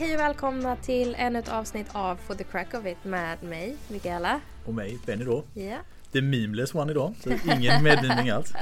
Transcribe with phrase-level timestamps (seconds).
[0.00, 3.76] Hej och välkomna till ännu ett avsnitt av For the Crack of It med mig,
[3.90, 4.40] Mikaela.
[4.66, 5.44] Och mig, Benny då.
[5.54, 5.76] Ja.
[6.12, 7.14] The memeless one idag.
[7.20, 8.52] Så ingen medmimning alls.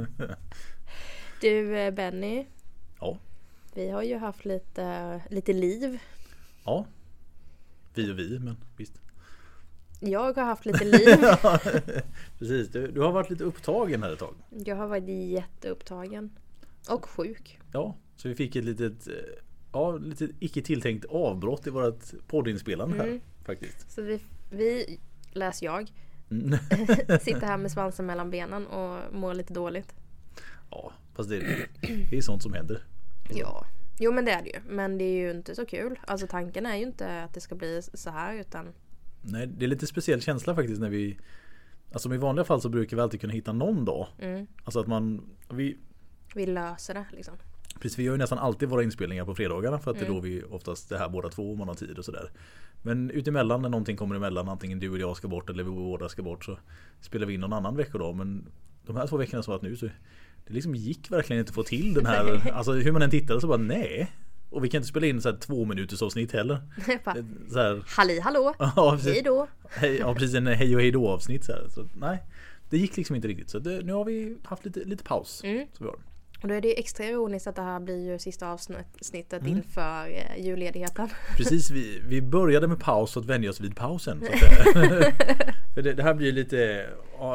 [1.40, 2.46] Du eh, Benny,
[3.00, 3.18] Ja.
[3.74, 5.98] vi har ju haft lite, lite liv.
[6.64, 6.86] Ja.
[7.94, 9.00] Vi och vi, men visst.
[10.00, 11.16] Jag har haft lite liv.
[12.38, 14.34] Precis, du, du har varit lite upptagen här ett tag.
[14.50, 16.30] Jag har varit jätteupptagen.
[16.88, 17.60] Och sjuk.
[17.72, 19.14] Ja, så vi fick ett litet, eh,
[19.72, 23.20] ja, lite icke tilltänkt avbrott i vårt poddinspelande här Mm.
[23.44, 23.90] faktiskt.
[23.90, 24.20] Så vi,
[24.50, 24.98] vi
[25.32, 25.90] läs jag,
[26.30, 26.58] Mm.
[27.20, 29.94] sitter här med svansen mellan benen och mår lite dåligt.
[30.70, 31.66] Ja, fast det,
[32.10, 32.84] det är sånt som händer.
[33.30, 33.66] Ja.
[34.00, 34.60] Jo men det är det ju.
[34.68, 35.98] Men det är ju inte så kul.
[36.06, 38.66] Alltså tanken är ju inte att det ska bli så här utan
[39.22, 41.18] Nej, det är lite speciell känsla faktiskt när vi
[41.92, 44.06] Alltså i vanliga fall så brukar vi alltid kunna hitta någon dag.
[44.18, 45.76] mm, Alltså att man vi,
[46.34, 47.34] vi löser det liksom.
[47.80, 50.16] Precis, vi gör ju nästan alltid våra inspelningar på fredagarna för att det är Mm.
[50.16, 52.30] då vi oftast är här båda två om man har tid och sådär.
[52.82, 56.08] Men utemellan när någonting kommer emellan, antingen du och jag ska bort eller vi båda
[56.08, 56.58] ska bort så
[57.00, 58.16] spelar vi in någon annan veckodag.
[58.16, 58.44] Men
[58.86, 59.86] de här två veckorna som varit nu så
[60.46, 63.40] det liksom gick verkligen inte att få till den här, alltså hur man än tittade
[63.40, 64.12] så bara nej.
[64.50, 66.58] Och vi kan inte spela in så här två minuters avsnitt heller.
[67.50, 68.54] Så här, Halli hallå!
[68.58, 69.46] ja, precis, Hej då!
[69.70, 72.22] hej, ja, precis en hej och hej då avsnitt så, så nej.
[72.70, 75.40] Det gick liksom inte riktigt så det, nu har vi haft lite, lite paus.
[75.44, 75.66] Mm.
[75.72, 75.96] Så vi har.
[76.42, 79.46] Och då är det extra ironiskt att det här blir ju sista avsnittet Mm.
[79.56, 81.08] inför eh, julledigheten.
[81.36, 84.20] Precis, vi, vi började med paus för att vänja oss vid pausen.
[85.74, 86.86] För det, det här blir lite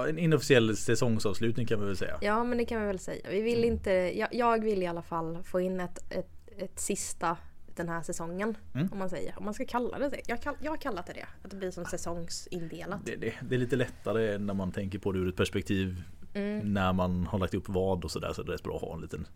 [0.08, 2.18] en inofficiell säsongsavslutning kan vi väl säga.
[2.22, 3.30] Ja men det kan vi väl säga.
[3.30, 7.38] Vi vill inte, jag, jag vill i alla fall få in ett, ett, ett sista
[7.76, 8.58] den här säsongen.
[8.76, 8.88] Mm.
[8.92, 9.34] Om man säger.
[9.38, 10.22] Om man ska kalla det det.
[10.28, 11.26] Jag, kall, jag har kallat det det.
[11.44, 13.06] Att det blir som säsongsindelat.
[13.06, 16.04] Det, det, det är lite lättare när man tänker på det ur ett perspektiv
[16.36, 16.74] Mm.
[16.74, 18.34] när man har lagt upp vad och sådär.
[18.34, 19.28] Så det är rätt bra att ha en liten,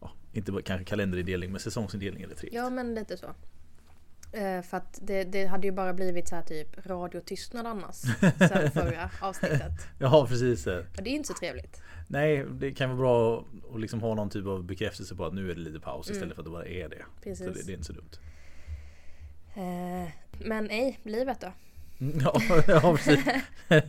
[0.00, 2.48] ja, inte bara kanske kalenderindelning men säsongsindelning eller tre.
[2.52, 3.26] Ja men lite så.
[4.32, 7.96] Eh, för att det, det hade ju bara blivit så här typ radiotystnad annars.
[7.96, 9.72] Sen förra avsnittet.
[9.98, 10.66] Ja precis.
[10.66, 11.82] Och det är inte så trevligt.
[12.06, 15.50] Nej det kan vara bra att liksom ha någon typ av bekräftelse på att nu
[15.50, 16.96] är det lite paus istället för att det bara är det.
[16.96, 17.08] Mm.
[17.22, 17.46] Precis.
[17.46, 18.10] Så det, det är inte så dumt.
[19.54, 20.08] Eh,
[20.38, 21.52] men nej, livet då?
[22.00, 23.24] Mm, Ja, ja precis.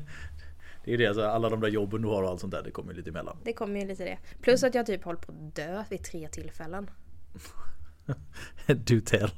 [0.89, 2.71] Det är det, alltså, alla de där jobben du har och allt sånt där det
[2.71, 3.37] kommer ju lite emellan.
[3.43, 4.17] Det kommer ju lite det.
[4.41, 6.89] Plus att jag typ håller på att dö vid tre tillfällen.
[8.67, 9.29] Do tell.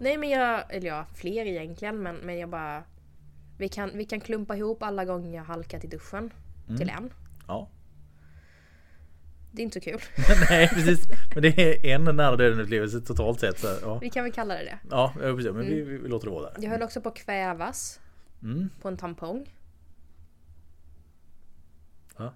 [0.00, 2.84] Nej men jag, eller ja, fler egentligen men, men jag bara
[3.58, 6.30] vi kan, vi kan klumpa ihop alla gånger jag halkat i duschen
[6.78, 7.12] till en.
[7.46, 7.68] Ja.
[9.50, 10.00] Det är inte så kul.
[10.50, 11.06] Nej precis.
[11.34, 13.58] Men det är en nära döden upplevelse totalt sett.
[13.58, 13.98] Så, ja.
[13.98, 14.78] Vi kan väl kalla det det.
[14.90, 15.52] ja, precis.
[15.52, 16.62] Men vi, vi, vi låter det vara där.
[16.62, 18.00] Jag höll också på att kvävas
[18.42, 18.70] Mm.
[18.80, 19.54] på en tampong.
[22.16, 22.34] Ja.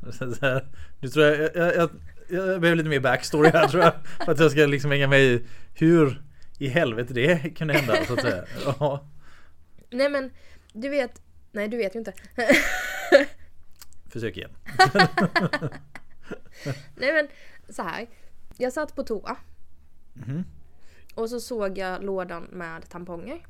[1.00, 1.90] Nu tror jag, jag, jag,
[2.28, 3.92] jag, behöver lite mer backstory här tror jag.
[4.24, 6.22] För att jag ska liksom hänga med i hur
[6.58, 8.44] i helvete det kunde hända så att säga.
[8.80, 9.08] Ja.
[9.90, 10.30] Nej men
[10.72, 11.22] du vet,
[11.52, 12.12] nej du vet ju inte.
[14.10, 14.50] Försök igen.
[16.94, 17.28] nej men
[17.68, 18.06] så här.
[18.56, 19.36] Jag satt på toa.
[20.12, 20.44] Mhm.
[21.14, 23.46] Och så såg jag lådan med tamponger.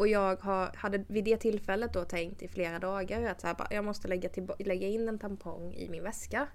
[0.00, 3.56] Och jag har, hade vid det tillfället då tänkt i flera dagar att så här,
[3.70, 6.46] jag måste lägga, till, lägga in en tampong i min väska.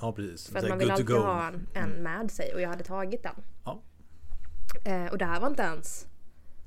[0.00, 0.50] Ja precis.
[0.50, 3.34] För att man vill alltid ha en, en med sig och jag hade tagit den.
[3.64, 3.82] Ja.
[4.84, 6.06] Eh, och det här var inte ens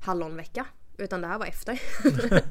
[0.00, 0.66] hallonvecka.
[0.98, 1.80] Utan det här var efter.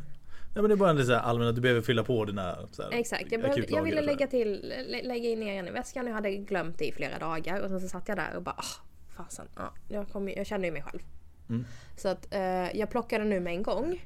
[0.55, 2.83] Ja, men det är bara en lite allmän att du behöver fylla på dina så
[2.83, 6.07] här, Exakt, jag, behövde, jag ville lägga, till, lä- lägga in den i väskan.
[6.07, 7.61] Jag hade glömt det i flera dagar.
[7.61, 9.47] Och sen så satt jag där och bara ah, fasen.
[9.55, 10.99] Ja, jag, kom, jag kände ju mig själv.
[11.49, 11.65] Mm.
[11.95, 14.05] Så att eh, jag plockade nu med en gång.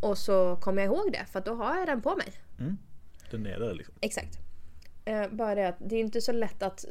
[0.00, 2.32] Och så kom jag ihåg det för då har jag den på mig.
[3.30, 3.94] Den är där liksom.
[4.00, 4.38] Exakt.
[5.04, 6.84] Eh, bara det att det är inte så lätt att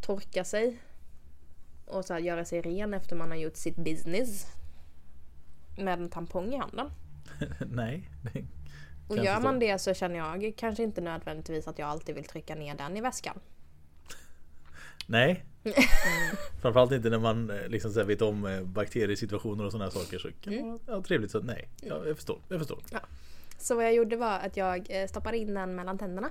[0.00, 0.78] torka sig
[1.86, 4.46] och så göra sig ren efter man har gjort sitt business.
[5.78, 6.90] Med en tampong i handen.
[7.72, 8.10] Nej.
[9.08, 12.54] Och gör man det så känner jag kanske inte nödvändigtvis att jag alltid vill trycka
[12.54, 13.40] ner den i väskan.
[15.06, 15.44] Nej.
[16.62, 20.18] Framförallt inte när man eh, liksom så vet om eh, bakteriesituationer och sådana saker.
[20.18, 20.68] Så kan Mm.
[20.70, 21.68] vara ja, trevligt så nej.
[21.82, 22.38] Ja, jag förstår.
[22.48, 22.78] Jag förstår.
[23.58, 26.30] Så vad jag gjorde var att jag eh, stoppade in den mellan tänderna.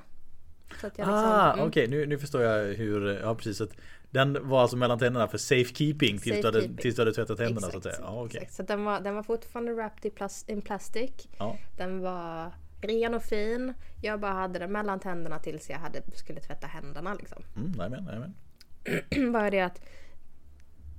[0.81, 3.61] Så att jag liksom, ah, mm, okej nu, nu förstår jag hur, ja precis.
[3.61, 3.69] Att
[4.11, 6.77] den var alltså mellan tänderna för safekeeping tills, du hade, Safekeeping.
[6.81, 7.85] tills du hade tvättat tänderna så Exakt.
[7.85, 8.07] att säga.
[8.07, 8.37] Ja, okej.
[8.41, 8.53] exakt.
[8.53, 10.11] Så den var, den var fortfarande wrapped
[10.47, 11.11] in plastic.
[11.37, 11.57] Ja.
[11.77, 12.51] Den var
[12.81, 13.73] ren och fin.
[14.01, 17.43] Jag bara hade den mellan tänderna tills jag hade, skulle tvätta händerna liksom.
[17.55, 18.33] Mm, nej men, nej men.
[19.33, 19.81] Bara det att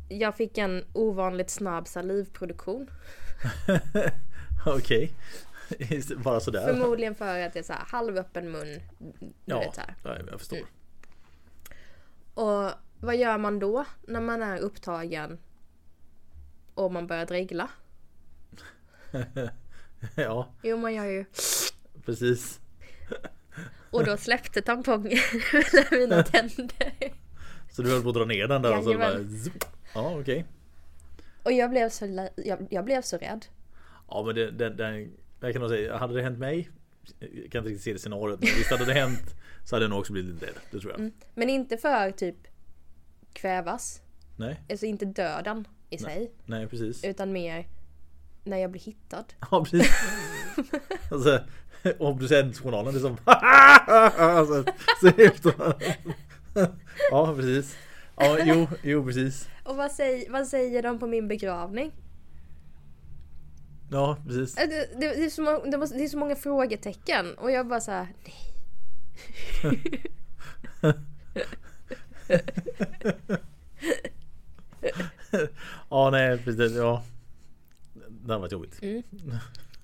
[0.09, 2.91] jag fick en ovanligt snabb salivproduktion.
[4.67, 5.12] Okej.
[6.17, 6.67] Bara sådär.
[6.67, 8.81] Förmodligen för att jag är så här halvöppen mun.
[9.44, 9.94] Ja, vet så här.
[10.03, 10.56] ja, jag förstår.
[10.56, 10.69] Mm.
[12.35, 15.38] Och vad gör man då när man är upptagen
[16.75, 17.71] och man börjar dregla?
[20.15, 21.25] ja, Jo, man gör ju...
[22.05, 22.61] precis.
[23.91, 25.19] Och då släppte tampongen
[25.53, 27.12] mellan mina tänder.
[27.76, 29.19] Så du höll på att dra ner den där och så bara...
[29.19, 29.64] Zup.
[29.94, 30.44] Ja, okej.
[31.43, 33.46] Och jag blev så, jag, jag blev så rädd.
[34.08, 35.08] Ja men det, det, det,
[35.40, 36.70] jag kan nog säga, hade det hänt mig
[37.20, 39.34] Jag kan inte riktigt se det scenariot men visst hade det hänt
[39.64, 41.12] Så hade jag nog också blivit lite rädd, det tror jag Mm.
[41.34, 42.37] Men inte för typ
[43.32, 44.02] kvävas.
[44.37, 46.32] Nej, Alltså inte döden i sig.
[46.44, 47.67] nej precis Utan mer
[48.44, 49.25] när jag blir hittad.
[49.50, 49.90] Ja precis
[51.11, 51.40] alltså,
[51.99, 54.64] Obducentjournalen är som alltså,
[55.00, 55.52] så efter.
[57.11, 57.76] Ja precis.
[58.17, 59.49] Ja jo, jo precis.
[59.64, 61.93] Och vad, säger, vad säger de på min begravning?
[63.91, 64.58] Ja precis.
[64.58, 67.81] Äh, Det, det, det, är så många, det, är så många frågetecken och jag bara
[67.81, 68.35] såhär, nej.
[75.91, 77.02] Ja nej precis, ja.
[78.09, 78.81] Det har varit jobbigt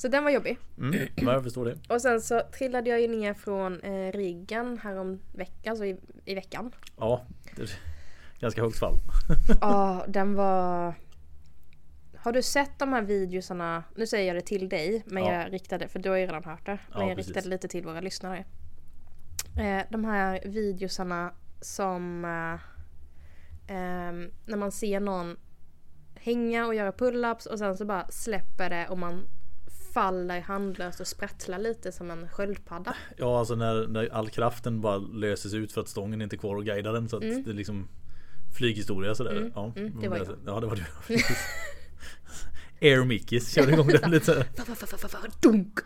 [0.02, 0.58] Så den var jobbig.
[0.78, 4.78] mm, ja, jag förstår det Och sen så trillade jag ju ner från eh, riggen
[4.78, 6.74] härom veckan, alltså i, i veckan.
[6.98, 7.22] Ja
[7.56, 7.70] det,
[8.40, 8.94] Ganska högt fall
[9.60, 10.94] Ja, den var...
[12.16, 13.84] Har du sett de här videosarna?
[13.96, 15.32] Nu säger jag det till dig, men Ja.
[15.32, 16.78] jag riktade, för du har ju redan hört det.
[16.90, 17.28] Men Ja, jag precis.
[17.34, 18.44] riktade lite till våra lyssnare.
[19.60, 22.24] Eh, de här videosarna som...
[22.24, 22.60] Eh,
[23.76, 25.36] ehm, när man ser någon
[26.14, 29.28] hänga och göra pull-ups och sen så bara släpper det och man
[29.92, 32.94] faller handlöst och sprattlar lite som en sköldpadda.
[33.16, 36.56] Ja alltså när, när all kraften bara löses ut för att stången inte är kvar
[36.56, 37.88] och guidar den så att det är liksom
[38.56, 39.52] Flyghistoria sådär.
[39.54, 40.26] ja, mm, det var jag.
[40.46, 40.84] Ja det var du.
[42.82, 44.46] Air Mickeys körde igång den lite.
[45.40, 45.78] Dunk!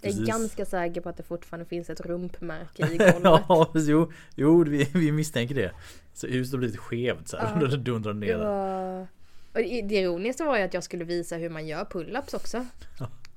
[0.00, 3.22] Jag är ganska säker på att det fortfarande finns ett rumpmärke i golvet.
[3.22, 5.72] ja jo, jo vi, vi misstänker det.
[6.14, 7.60] Så huset har blivit skevt så här.
[7.60, 7.66] Ja.
[7.66, 8.38] Det dundrar ner.
[8.38, 9.06] Det var...
[9.52, 12.66] Det det ironiska var ju att jag skulle visa hur man gör pull-ups också.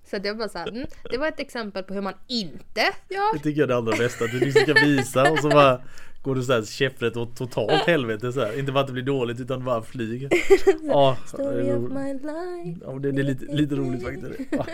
[0.10, 2.82] Så det var bara så här, mm, det var ett exempel på hur man inte
[3.10, 3.34] gör.
[3.34, 4.26] Det tycker jag är det allra bästa.
[4.26, 5.82] Att du liksom ska visa och så bara
[6.22, 8.60] går du såhär käpprätt åt totalt helvete så här.
[8.60, 10.30] Inte bara att det blir dåligt utan bara flyger.
[10.84, 12.80] Ja, det Story är of my life.
[12.86, 14.52] Ja, det, det är lite, lite roligt faktiskt.
[14.52, 14.66] Ja.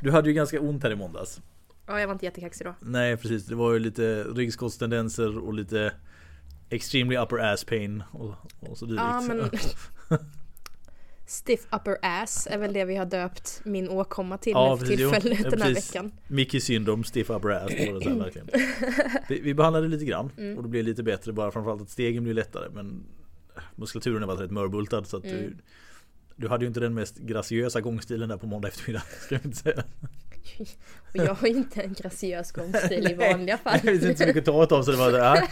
[0.00, 1.40] Du hade ju ganska ont här i måndags.
[1.86, 2.74] Ja, jag var inte jättekaxig då.
[2.80, 5.92] Nej precis, det var ju lite ryggskottstendenser och lite
[6.70, 9.02] Extremely upper ass pain och, och så dylikt.
[9.02, 9.50] Ja, men...
[11.30, 14.96] Stiff upper ass är väl det vi har döpt min åkomma till Ja, för jo.
[15.10, 15.94] tillfället den här precis.
[15.94, 16.12] veckan.
[16.28, 17.72] Mickey syndrom, stiff upper ass.
[17.78, 18.46] Det var det här, verkligen.
[19.28, 20.56] Det, vi behandlade lite grann Mm.
[20.56, 23.02] och det blev lite bättre bara framförallt att stegen blev lättare men
[23.76, 25.58] muskulaturen var rätt mörbultad så att du, Mm.
[26.36, 29.02] du hade ju inte den mest graciösa gångstilen där på måndag eftermiddag.
[29.20, 29.84] Ska jag inte säga.
[31.00, 33.78] Och jag har ju inte en graciös gångstil i vanliga fall.
[33.82, 35.46] Det finns inte så mycket att ta av så det var ja.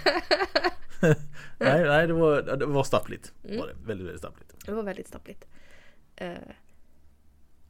[1.58, 3.32] Nej, nej det var, det var stappligt.
[3.44, 3.58] Mm.
[3.58, 3.74] Var det.
[3.86, 4.54] Väldigt, väldigt stappligt.
[4.66, 5.44] Det var väldigt stappligt.
[6.20, 6.32] Eh,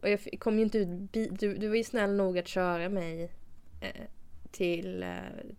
[0.00, 1.12] och jag kom ju inte ut...
[1.12, 3.32] Du, du var ju snäll nog att köra mig
[3.80, 4.02] eh,
[4.50, 5.08] till, eh,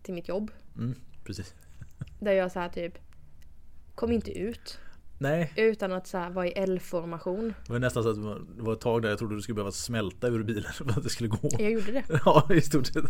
[0.02, 0.50] till mitt jobb.
[0.76, 0.94] Mm,
[1.24, 1.54] precis.
[2.20, 2.98] Där jag så här typ
[3.94, 4.78] kom inte ut.
[5.18, 7.54] Nej, Utan att så här vara i L-formation.
[7.66, 8.16] det var nästan så att
[8.56, 11.02] det var- ett tag där jag trodde du skulle behöva smälta ur bilen för att
[11.02, 11.38] det skulle gå.
[11.58, 12.04] Jag gjorde det.
[12.24, 13.04] Ja, i stort sett.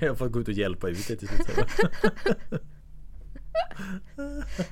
[0.00, 1.46] Jag fått gå ut och hjälpa ut det till slut.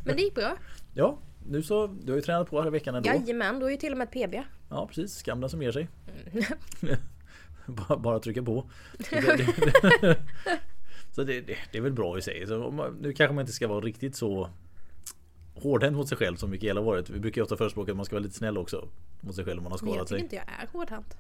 [0.05, 0.57] Men det gick bra.
[0.95, 1.87] Ja, nu så.
[1.87, 3.09] Du har ju tränat på hela veckan ändå.
[3.09, 4.35] Jajamän, då är ju till och med ett PB.
[4.69, 5.15] Ja, precis.
[5.15, 5.89] Skam den som ger sig.
[6.33, 6.97] Mm.
[7.67, 8.71] bara, bara trycka på.
[9.11, 10.17] Så det, det,
[11.13, 12.47] så det, är väl bra i sig.
[12.47, 14.51] Så man- nu kanske man inte ska vara riktigt så
[15.55, 17.11] hårdhänt mot sig själv som Mikaela har varit.
[17.11, 18.89] Vi brukar ju ofta förespråka att man ska vara lite snäll också
[19.21, 20.25] mot sig själv om man har Men jag skadat tycker sig.
[20.25, 21.17] inte jag är hårdhänt.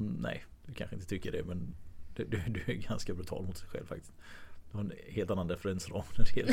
[0.00, 1.74] Mm, Nej, du kanske inte tycker det men
[2.16, 4.12] du, du, du är ganska brutal mot sig själv faktiskt.
[4.72, 6.52] Du har en helt annan referensram när det gäller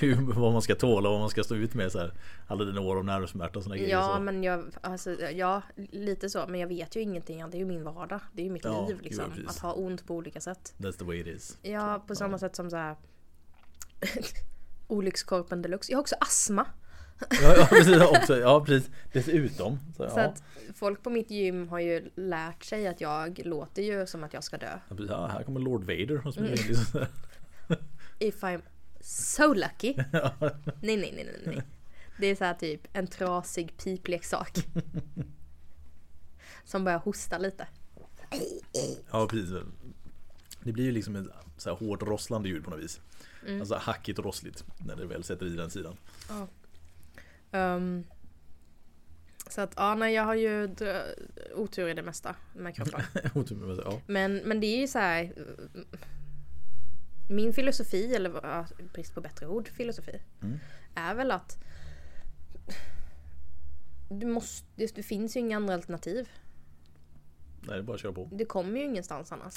[0.00, 2.12] hur, hur, vad man ska tåla och vad man ska stå ut med så här.
[2.46, 3.90] Alla dina år av nervsmärta och sådana grejer.
[3.90, 4.22] Ja så.
[4.22, 6.46] men jag, alltså, ja lite så.
[6.48, 7.50] Men jag vet ju ingenting.
[7.50, 8.20] Det är ju min vardag.
[8.32, 9.30] Det är ju mitt Ja, liv liksom.
[9.30, 9.48] precis.
[9.48, 10.74] Att ha ont på olika sätt.
[10.78, 11.58] That's the way it is.
[11.62, 12.96] Ja, på samma sätt som så här.
[14.86, 15.92] Olyckskorpen deluxe.
[15.92, 16.66] Jag har också astma.
[17.42, 18.90] Ja, ja, precis, också, ja precis.
[19.12, 19.78] Dessutom.
[19.96, 20.24] Så, Så ja.
[20.24, 20.42] att
[20.74, 24.44] folk på mitt gym har ju lärt sig att jag låter ju som att jag
[24.44, 24.78] ska dö.
[24.88, 25.10] Ja, precis.
[25.10, 26.68] Ja, här kommer Lord Vader och springer Mm.
[26.68, 27.06] Liksom.
[28.18, 28.62] If I'm
[29.00, 29.94] so lucky.
[30.12, 30.32] Ja.
[30.40, 31.62] Nej, nej, nej, nej, nej.
[32.20, 34.58] Det är så här typ en trasig pipleksak.
[36.64, 37.66] Som börjar hosta lite.
[39.10, 39.50] ja precis.
[40.62, 43.00] Det blir ju liksom ett så här hårt rosslande ljud på något vis.
[43.46, 43.60] Mm.
[43.60, 45.96] Alltså hackigt och rossligt när det väl sätter i den sidan.
[47.52, 48.04] Um,
[49.50, 50.74] så att ja, nej, jag har ju
[51.54, 53.00] otur i det mesta med kroppen.
[53.34, 54.00] Otur med sig, ja.
[54.06, 55.32] Men, men det är ju så här.
[57.30, 60.20] min filosofi, eller ja, brist på bättre ord, filosofi.
[60.42, 60.58] Mm.
[60.94, 61.58] Är väl att
[64.10, 66.28] du måste, det, det finns ju inga andra alternativ.
[67.60, 68.28] Nej, det är bara att köra på.
[68.32, 69.54] Det kommer ju ingenstans annars.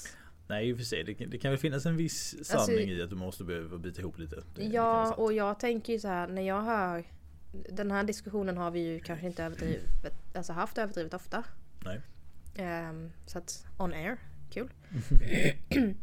[0.48, 2.74] Nej i och för sig, det, kan- det kan väl finnas en viss sanning Alltså-
[2.74, 4.36] i att du måste behöva bita ihop lite.
[4.36, 5.18] Det, det Ja, sant.
[5.20, 7.04] och jag tänker ju så här när jag hör
[7.51, 11.43] Den här diskussionen har vi ju kanske inte överdrivet, alltså haft överdrivet ofta.
[11.86, 12.01] Nej.
[12.55, 14.17] Ehm, så att on air,
[14.50, 14.70] kul.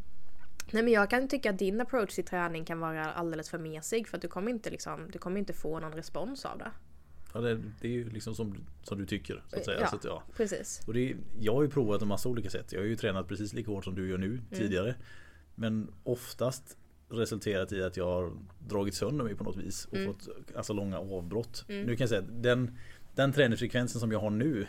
[0.71, 4.09] Nej men jag kan tycka att din approach till träning kan vara alldeles för mesig
[4.09, 6.71] för att du kommer inte liksom, du kommer inte få någon respons av det.
[7.35, 9.45] Ja, det, det är ju liksom som, som du tycker.
[9.49, 9.81] Så att säga.
[9.81, 9.87] Ja.
[9.87, 10.23] Så att, ja.
[10.37, 10.81] Precis.
[10.87, 12.73] Och det, jag har ju provat en massa olika sätt.
[12.73, 14.45] Jag har ju tränat precis lika hårt som du gör nu Mm.
[14.51, 14.95] tidigare.
[15.55, 16.78] Men oftast
[17.11, 18.33] resulterat i att jag har
[18.69, 20.13] dragit sönder mig på något vis och Mm.
[20.15, 21.65] fått alltså, långa avbrott.
[21.69, 21.83] Mm.
[21.87, 22.79] Nu kan jag säga att den,
[23.15, 24.67] den träningsfrekvensen som jag har nu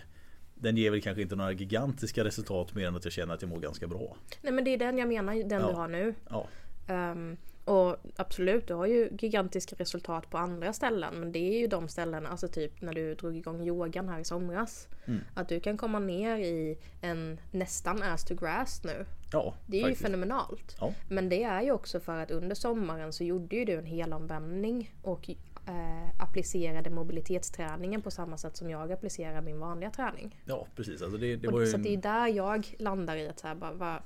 [0.56, 3.50] den ger väl kanske inte några gigantiska resultat mer än att jag känner att jag
[3.50, 4.16] mår ganska bra.
[4.42, 5.68] Nej men det är den jag menar, den Ja.
[5.68, 6.16] du har nu.
[6.30, 6.48] Ja,
[6.88, 11.14] Ehm, och absolut, du har ju gigantiska resultat på andra ställen.
[11.20, 14.24] Men det är ju de ställena, alltså typ när du drog igång yogan här i
[14.24, 14.88] somras.
[15.06, 15.20] Mm.
[15.34, 19.06] Att du kan komma ner i en nästan ass to grass nu.
[19.32, 20.02] Ja Det är ju faktiskt.
[20.06, 20.76] fenomenalt.
[20.80, 20.94] Ja.
[21.10, 24.96] Men det är ju också för att under sommaren så gjorde ju du en helomvändning
[25.02, 30.42] och eh, applicerade mobilitetsträningen på samma sätt som jag applicerar min vanliga träning.
[30.46, 31.02] ja, precis.
[31.02, 33.40] Alltså det, det Och ju så att det är en, där jag landar i att
[33.40, 34.02] så här, bara, va,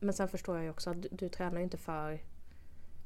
[0.00, 2.20] Men sen förstår jag ju också att du, du tränar ju inte för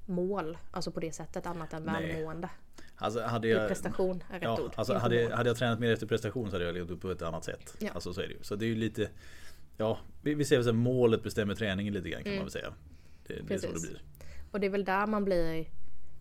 [0.06, 2.12] mål, alltså på det sättet annat än Nej.
[2.14, 2.48] välmående.
[2.96, 4.72] alltså hade I jag, prestation är rätt Ja, ord.
[4.76, 5.32] alltså hade, mål.
[5.32, 7.74] hade jag tränat mer efter prestation så hade jag levt upp på ett annat sätt.
[7.78, 7.90] Ja.
[7.94, 8.42] Alltså så är det ju.
[8.42, 9.08] Så det är ju lite
[9.76, 12.36] Ja, vi, vi ser väl att målet bestämmer träningen lite grann kan Mm.
[12.38, 12.74] man väl säga.
[13.26, 13.88] Det, det är så det Precis.
[13.90, 14.02] blir.
[14.50, 15.66] Och det är väl där man blir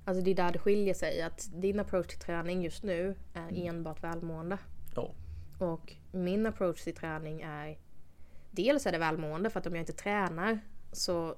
[0.08, 1.22] Alltså det är där det skiljer sig.
[1.22, 3.68] Att din approach till träning just nu är Mm.
[3.68, 4.58] enbart välmående.
[4.96, 5.12] Ja,
[5.58, 7.78] Och min approach till träning är
[8.52, 10.60] Dels är det välmående för att om jag inte tränar
[10.92, 11.36] så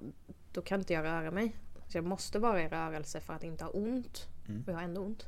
[0.52, 1.56] då kan inte jag röra mig.
[1.88, 4.28] Så jag måste vara i rörelse för att inte ha ont.
[4.48, 4.64] Mm.
[4.64, 5.26] Och jag har ändå ont.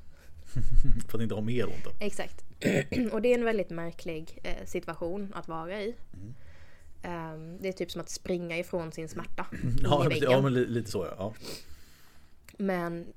[1.10, 1.92] för att inte ha mer ont då.
[2.06, 2.46] Exakt.
[3.14, 5.96] och det är en väldigt märklig eh, situation att vara i.
[7.02, 7.34] Mm.
[7.34, 9.46] Ehm, det är typ som att springa ifrån sin smärta
[9.84, 10.32] Ja, in i väggen.
[10.32, 11.16] ja men li- lite så ja.
[11.18, 11.34] ja.
[12.58, 13.14] Men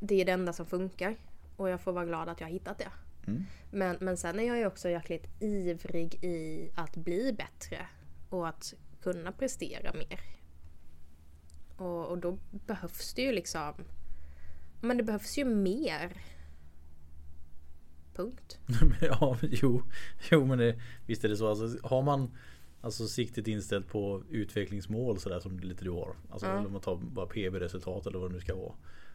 [0.00, 1.16] det är det enda som funkar.
[1.56, 2.88] Och jag får vara glad att jag har hittat det.
[3.26, 3.44] Mm.
[3.70, 7.86] Men, men sen är jag ju också jäkligt ivrig i att bli bättre.
[8.28, 10.20] Och att kunna prestera mer.
[11.76, 13.74] Och, och då behövs det ju liksom...
[14.80, 16.12] Men det behövs ju mer.
[18.14, 18.58] Punkt.
[19.00, 19.82] ja, jo,
[20.30, 21.48] jo men det, visst är det så.
[21.50, 22.36] Alltså, har man
[22.80, 26.14] alltså, siktet inställt på utvecklingsmål sådär som lite du har.
[26.30, 28.72] Alltså eller om man tar bara PB-resultat eller vad det nu ska vara.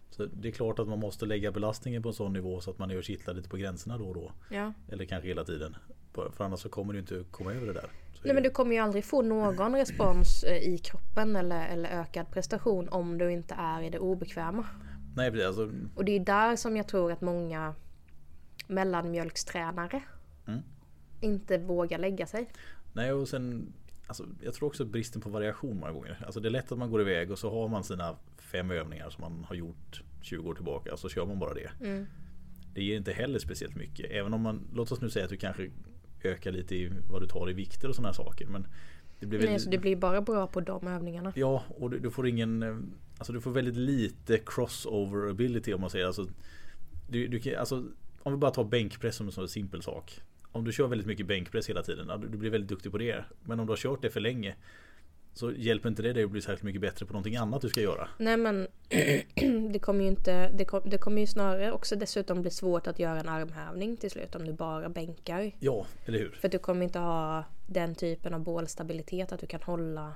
[0.09, 2.79] Så det är klart att man måste lägga belastningen på en sån nivå så att
[2.79, 4.31] man är och kittlar lite på gränserna då och då.
[4.49, 4.73] Ja.
[4.91, 5.75] Eller kanske hela tiden.
[6.13, 7.89] För annars så kommer du inte komma över det där.
[8.13, 11.89] Så Nej men du kommer ju aldrig få någon respons eh, i kroppen eller, eller
[11.89, 14.67] ökad prestation om du inte är i det obekväma.
[15.15, 15.47] Nej precis.
[15.47, 17.75] Alltså, Och det är där som jag tror att många
[18.67, 20.01] mellanmjölkstränare
[20.47, 20.61] Mm.
[21.23, 22.49] Inte vågar lägga sig.
[22.93, 23.73] nej och sen
[24.07, 26.23] alltså, Jag tror också bristen på variation många gånger.
[26.25, 29.09] Alltså det är lätt att man går iväg och så har man sina fem övningar
[29.09, 30.97] som man har gjort 20 år tillbaka.
[30.97, 31.71] Så kör man bara det.
[31.81, 32.05] Mm.
[32.73, 34.11] Det ger inte heller speciellt mycket.
[34.11, 35.69] Även om man, låt oss nu säga att du kanske
[36.23, 38.47] ökar lite i vad du tar i vikter och sådana saker.
[38.47, 38.67] Men
[39.19, 41.33] det blir Nej, väldigt, så det blir bara bra på de övningarna.
[41.35, 42.77] Ja, och du, du får ingen eh,
[43.17, 46.27] Alltså du får väldigt lite crossover ability om man säger alltså,
[47.09, 47.85] du, du, kan- alltså
[48.23, 50.21] Om vi bara tar bänkpress som en sån simpel sak
[50.53, 53.59] Om du kör väldigt mycket bänkpress hela tiden, du, blir väldigt duktig på det Men
[53.59, 54.55] om du har kört det för länge
[55.33, 57.81] Så hjälper inte det dig att bli särskilt mycket bättre på någonting annat du ska
[57.81, 58.67] göra Nej men
[59.71, 62.99] det kommer ju inte, det, kom, det kommer ju snarare också dessutom bli svårt att
[62.99, 65.51] göra en armhävning till slut om du bara bänkar.
[65.59, 66.29] Ja, eller hur?
[66.41, 70.13] För du kommer inte ha den typen av bålstabilitet att du kan hålla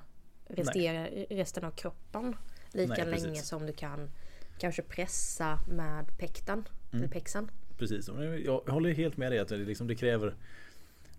[0.48, 2.36] restera, resten av kroppen
[2.72, 4.10] lika Nej, länge som du kan
[4.58, 6.68] kanske pressa med pekten.
[6.92, 7.04] Mm.
[7.04, 7.52] Eller pexen.
[7.78, 8.10] Precis,
[8.46, 10.36] jag håller helt med dig att det, liksom, det kräver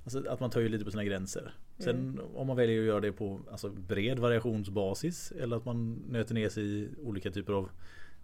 [0.05, 3.13] alltså, Att man ju lite på sina gränser Sen om man väljer att göra det
[3.13, 7.71] på alltså, bred variationsbasis Eller att man nöter ner sig i olika typer av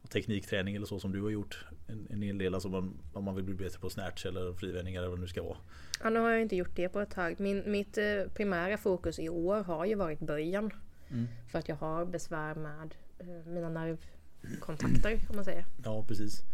[0.09, 3.35] teknikträning eller så som du har gjort En, en hel del, alltså man, om man
[3.35, 5.57] vill bli bättre på snatch eller frivändningar eller vad det nu ska vara
[6.03, 7.35] Ja, nu har jag inte gjort det på ett tag.
[7.39, 10.71] Min, mitt eh, primära fokus i år har ju varit böjen.
[11.11, 11.27] Mm.
[11.51, 15.65] För att jag har besvär med eh, mina nervkontakter om man säger.
[15.85, 16.45] Ja precis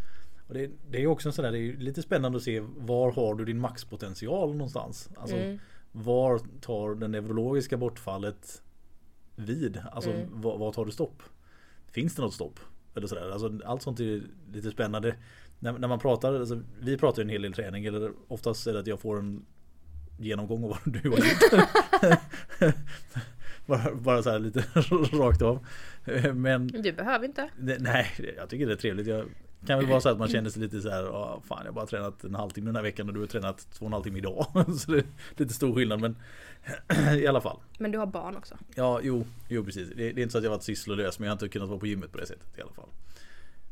[0.51, 3.13] och det, det är också en sån där, det är lite spännande att se var
[3.13, 5.11] har du din maxpotential någonstans?
[5.17, 5.59] Alltså Mm.
[5.93, 8.63] var tar det neurologiska bortfallet
[9.37, 9.81] vid?
[9.93, 10.41] Alltså Mm.
[10.41, 11.23] var, var tar du stopp?
[11.93, 12.61] Finns det något stopp?
[12.95, 13.31] Eller sådär.
[13.31, 15.15] Alltså, allt sånt är lite spännande.
[15.59, 18.73] När, när man pratar, alltså, vi pratar ju en hel del träning eller oftast är
[18.73, 19.47] det att jag får en
[20.19, 21.71] genomgång av vad du har gjort.
[23.67, 24.61] bara, bara så här lite
[25.17, 25.67] rakt av.
[26.35, 27.49] Men Du behöver inte.
[27.81, 29.07] nej, jag tycker det är trevligt.
[29.07, 29.27] Jag
[29.67, 31.75] kan väl vara så att man känner sig lite så här, "Ja, fan jag har
[31.75, 34.03] bara tränat en halvtimme den här veckan och du har tränat två och en halv
[34.03, 34.47] timme idag.
[34.79, 35.05] Så det är
[35.37, 36.17] lite stor skillnad men
[37.19, 37.61] i alla fall.
[37.79, 38.55] Men du har barn också.
[38.75, 39.89] Ja, jo, jo precis.
[39.89, 41.79] Det, det är inte så att jag varit sysslolös men jag har inte kunnat vara
[41.79, 42.89] på gymmet på det sättet i alla fall.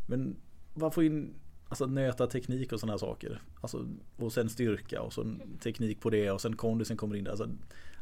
[0.07, 0.37] Men
[0.75, 1.35] vad får in
[1.69, 3.43] Alltså nöta teknik och sådana här saker.
[3.61, 7.31] Alltså, och sen styrka och så teknik på det och sen kondisen kommer in där.
[7.31, 7.49] Alltså,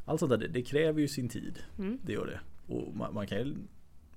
[0.04, 1.58] allt sånt där, det, det kräver ju sin tid.
[1.78, 1.98] Mm.
[2.02, 2.40] Det gör det.
[2.74, 3.54] Och man, man kan ju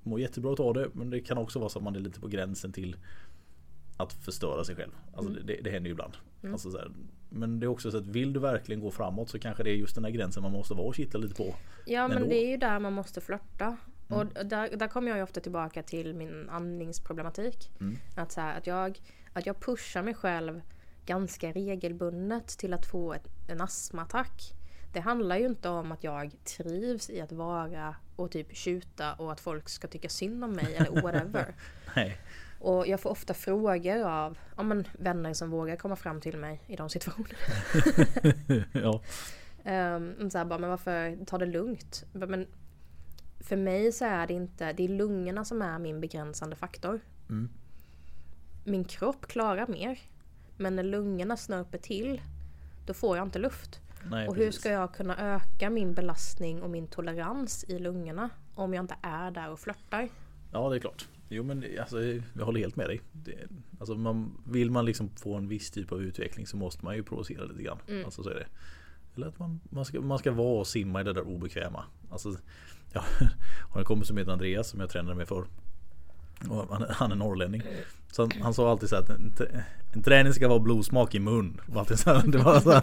[0.03, 2.27] må jättebra av det men det kan också vara så att man är lite på
[2.27, 2.95] gränsen till
[3.99, 4.91] att förstöra sig själv.
[5.13, 5.45] Alltså Mm.
[5.45, 6.17] det, det händer ju ibland.
[6.41, 6.53] Mm.
[6.53, 6.91] Alltså så här,
[7.29, 9.75] men det är också så att vill du verkligen gå framåt så kanske det är
[9.75, 11.55] just den här gränsen man måste vara och kittla lite på.
[11.85, 12.29] Ja men Ändå.
[12.29, 13.77] det är ju där man måste flörta.
[14.09, 14.19] Mm.
[14.19, 17.71] Och där, där kommer jag ju ofta tillbaka till min andningsproblematik.
[17.81, 17.97] Mm.
[18.15, 18.99] Att, så här, att, jag,
[19.33, 20.61] att jag pushar mig själv
[21.05, 24.53] ganska regelbundet till att få ett, en astmaattack.
[24.93, 29.31] Det handlar ju inte om att jag trivs i att vara och typ tjuta och
[29.31, 31.55] att folk ska tycka synd om mig eller whatever.
[31.95, 32.17] Nej.
[32.59, 36.61] Och jag får ofta frågor av ja, men, vänner som vågar komma fram till mig
[36.67, 37.37] i de situationerna.
[38.73, 39.01] ja.
[39.95, 42.05] Um, så här, bara, men varför ta det lugnt?
[42.13, 42.47] Men
[43.39, 46.99] för mig så är det inte, det är lungorna som är min begränsande faktor.
[47.29, 47.49] Mm.
[48.65, 49.99] Min kropp klarar mer.
[50.57, 52.21] Men när lungorna snörper till,
[52.85, 53.79] då får jag inte luft.
[54.03, 54.61] Nej, och hur precis.
[54.61, 59.31] ska jag kunna öka min belastning och min tolerans i lungorna om jag inte är
[59.31, 60.09] där och flörtar?
[60.51, 61.07] Ja det är klart.
[61.29, 63.01] Jo men alltså, jag håller helt med dig.
[63.11, 63.33] Det,
[63.79, 67.03] alltså, man, vill man liksom få en viss typ av utveckling så måste man ju
[67.03, 67.79] provocera lite grann.
[67.87, 68.05] Mm.
[68.05, 68.47] Alltså, så är det.
[69.15, 71.83] Eller att man, man, ska, man ska vara och simma i det där obekväma.
[72.09, 72.29] Alltså,
[72.93, 73.03] jag
[73.69, 75.45] har en kompis som heter Andreas som jag tränade med för.
[76.49, 77.61] Och han, han är norrlänning.
[78.11, 79.33] Så han, han sa alltid så att en,
[79.93, 81.61] en träning ska vara blodsmak i mun.
[81.65, 82.81] Det var alltid så här, det var så här,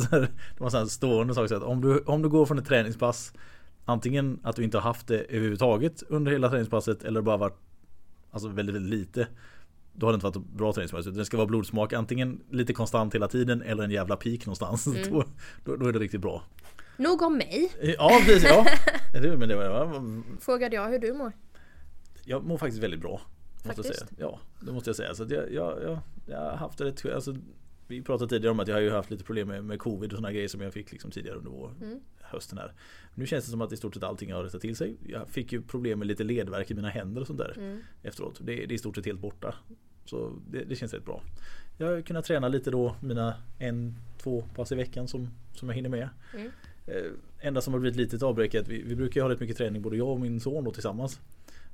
[0.00, 1.48] så här, det var så här stående sak.
[1.48, 3.32] Så att om, du, om du går från ett träningspass
[3.88, 7.58] Antingen att du inte har haft det överhuvudtaget under hela träningspasset eller bara varit
[8.30, 9.28] Alltså väldigt, väldigt lite
[9.92, 11.06] Då har det inte varit bra träningspass.
[11.06, 14.86] utan Det ska vara blodsmak antingen lite konstant hela tiden eller en jävla peak någonstans.
[14.86, 15.02] Mm.
[15.10, 15.24] Då,
[15.64, 16.42] då, då är det riktigt bra.
[16.96, 17.72] Nog om mig.
[17.98, 18.66] Ja precis, ja.
[19.38, 21.32] Men det var, Frågade jag hur du mår.
[22.24, 23.20] jag mår faktiskt väldigt bra.
[23.54, 23.98] Måste jag Faktiskt?
[23.98, 24.10] säga.
[24.18, 25.14] Ja, det måste jag säga.
[25.14, 27.36] Så jag, jag, jag, jag har haft det rätt alltså,
[27.86, 30.16] Vi pratade tidigare om att jag har ju haft lite problem med, med covid och
[30.16, 32.00] sådana grejer som jag fick liksom tidigare under vår, Mm.
[32.30, 32.72] Hösten här.
[33.14, 34.96] Nu känns det som att i stort sett allting har rättat till sig.
[35.06, 37.80] Jag fick ju problem med lite ledvärk i mina händer och sånt där Mm.
[38.02, 38.40] efteråt.
[38.40, 39.54] Det, det är i stort sett helt borta.
[40.04, 41.22] Så det, det känns rätt bra.
[41.78, 45.76] Jag har kunnat träna lite då mina en, två pass i veckan som, som jag
[45.76, 46.08] hinner med.
[46.34, 46.50] Mm.
[46.86, 49.40] Eh, enda som har blivit lite ett avbräck är att vi, vi brukar ha rätt
[49.40, 51.20] mycket träning både jag och min son då tillsammans.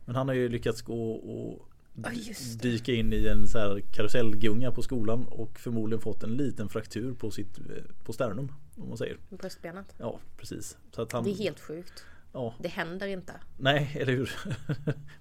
[0.05, 2.63] Men han har ju lyckats gå och det.
[2.63, 7.15] dyka in i en så här karusellgunga på skolan och förmodligen fått en liten fraktur
[7.15, 8.53] på sitt eh, på sternum.
[8.77, 9.17] Om man säger.
[9.31, 9.95] Bröstbenet.
[9.99, 10.79] Ja precis.
[10.93, 12.05] Så att han, Det är helt sjukt.
[12.33, 13.33] ja, Det händer inte.
[13.59, 14.31] Nej, eller hur?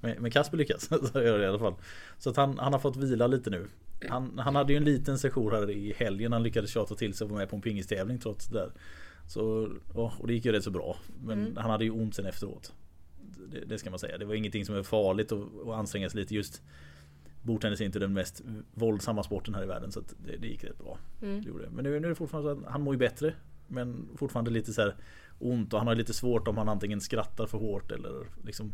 [0.02, 0.86] men, men Kasper lyckas.
[1.14, 1.76] Så gör det i alla fall.
[2.18, 3.68] Så att han, han har fått vila lite nu.
[4.10, 6.34] Han, han hade ju en liten session här i helgen.
[6.34, 8.72] Han lyckades tjata till sig att vara med på en pingistävling trots det där.
[9.28, 10.98] Så, och det gick ju rätt så bra.
[11.24, 11.58] Men Mm.
[11.58, 12.74] han hade ju ont sen efteråt.
[13.52, 14.18] Det, det ska man säga.
[14.18, 16.62] Det var ingenting som är farligt att, att anstränga sig lite just.
[17.44, 18.42] Bordtennis är inte den mest
[18.74, 20.98] våldsamma sporten här i världen så det, det gick rätt bra.
[21.22, 21.42] Mm.
[21.42, 21.70] Det gjorde det.
[21.70, 23.34] Men nu, nu är det fortfarande så att han mår ju bättre.
[23.68, 24.96] Men fortfarande lite så här
[25.40, 28.72] ont och han har lite svårt om han antingen skrattar för hårt eller liksom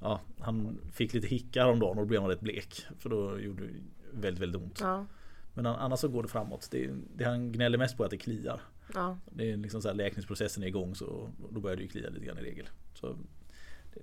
[0.00, 2.86] Ja, han fick lite hicka häromdagen och då blev han rätt blek.
[2.98, 3.72] För då gjorde det
[4.12, 4.78] väldigt, väldigt ont.
[4.80, 5.06] Ja.
[5.54, 6.68] Men an- annars så går det framåt.
[6.70, 8.60] Det, det han gnäller mest på är att det kliar.
[8.94, 9.18] Ja.
[9.30, 12.24] Det är liksom så här läkningsprocessen är igång så då börjar det ju klia lite
[12.26, 12.68] grann i regel.
[12.94, 13.16] Så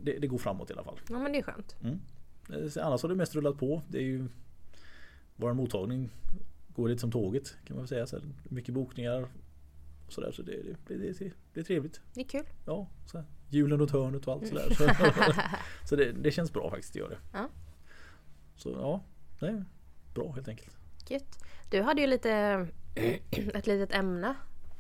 [0.02, 0.99] det, det går framåt i alla fall.
[1.10, 1.76] ja men det är skönt.
[1.84, 1.99] Mm.
[2.49, 3.82] Eh, Annars har det mest rullat på.
[3.88, 4.27] Det är ju
[5.36, 6.10] Vår mottagning
[6.67, 8.08] går lite som tåget kan man väl säga.
[8.08, 9.27] Så här, mycket bokningar.
[10.08, 12.01] Och sådär, så det, det, det, det, är trevligt.
[12.13, 12.45] Det är kul.
[12.65, 14.69] Ja, så här, julen runt hörnet och allt sådär.
[14.69, 14.89] Så,
[15.89, 17.17] så det, det känns bra faktiskt, det gör det.
[17.34, 17.49] Ja.
[18.56, 19.03] Så ja,
[19.39, 19.65] det är
[20.13, 20.77] bra helt enkelt.
[21.08, 21.45] Gött.
[21.69, 22.32] Du hade ju lite
[23.53, 24.36] ett litet ämne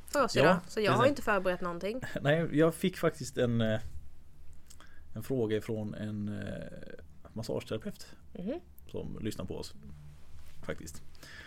[0.05, 0.57] för oss Ja, idag.
[0.67, 2.01] Så jag har inte förberett någonting.
[2.21, 3.79] Nej, jag fick faktiskt en eh,
[5.15, 8.07] En fråga ifrån en eh, massageterapeut
[8.39, 8.59] Mhm.
[8.91, 9.73] som lyssnar på oss.
[10.65, 11.03] Faktiskt.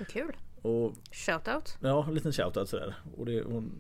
[0.08, 0.36] Kul.
[0.62, 1.78] Och Shoutout.
[1.80, 2.94] Ja, en liten shoutout sådär.
[3.16, 3.72] Och det, hon,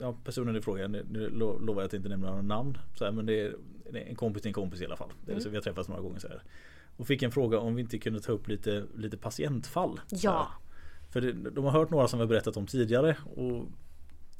[0.00, 2.78] ja, personen i fråga, nu nu lo- lovar jag att inte nämna några namn.
[2.94, 3.54] Så här, men det är,
[3.92, 5.10] det är en kompis till en kompis i alla fall.
[5.24, 5.42] Det är Mm.
[5.42, 6.42] så vi har träffats några gånger så här.
[6.96, 10.00] Och fick en fråga om vi inte kunde ta upp lite, lite patientfall.
[10.06, 10.48] så Ja.
[11.10, 13.16] För det, de har hört några som vi har berättat om tidigare.
[13.36, 13.64] Och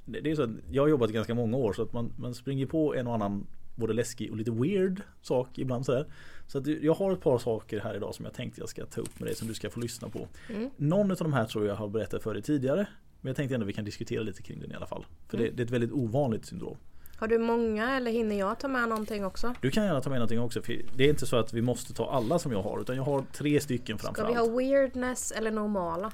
[0.05, 2.35] det, det är så att jag har jobbat ganska många år så att man, man
[2.35, 6.07] springer på en och annan både läskig och lite weird sak ibland sådär.
[6.47, 9.01] Så att jag har ett par saker här idag som jag tänkte jag ska ta
[9.01, 10.29] upp med dig som du ska få lyssna på.
[10.51, 10.71] Mm.
[10.77, 12.87] Någon av de här tror jag har berättat för dig tidigare.
[13.21, 15.07] Men jag tänkte ändå vi kan diskutera lite kring den i alla fall.
[15.29, 15.57] För det, Mm.
[15.57, 16.77] det är ett väldigt ovanligt syndrom.
[17.17, 19.55] Har du många eller hinner jag ta med någonting också?
[19.61, 20.63] Du kan gärna ta med någonting också.
[20.63, 22.81] För det är inte så att vi måste ta alla som jag har.
[22.81, 24.35] Utan jag har tre stycken Ska framförallt.
[24.35, 26.13] vi ha weirdness eller normala?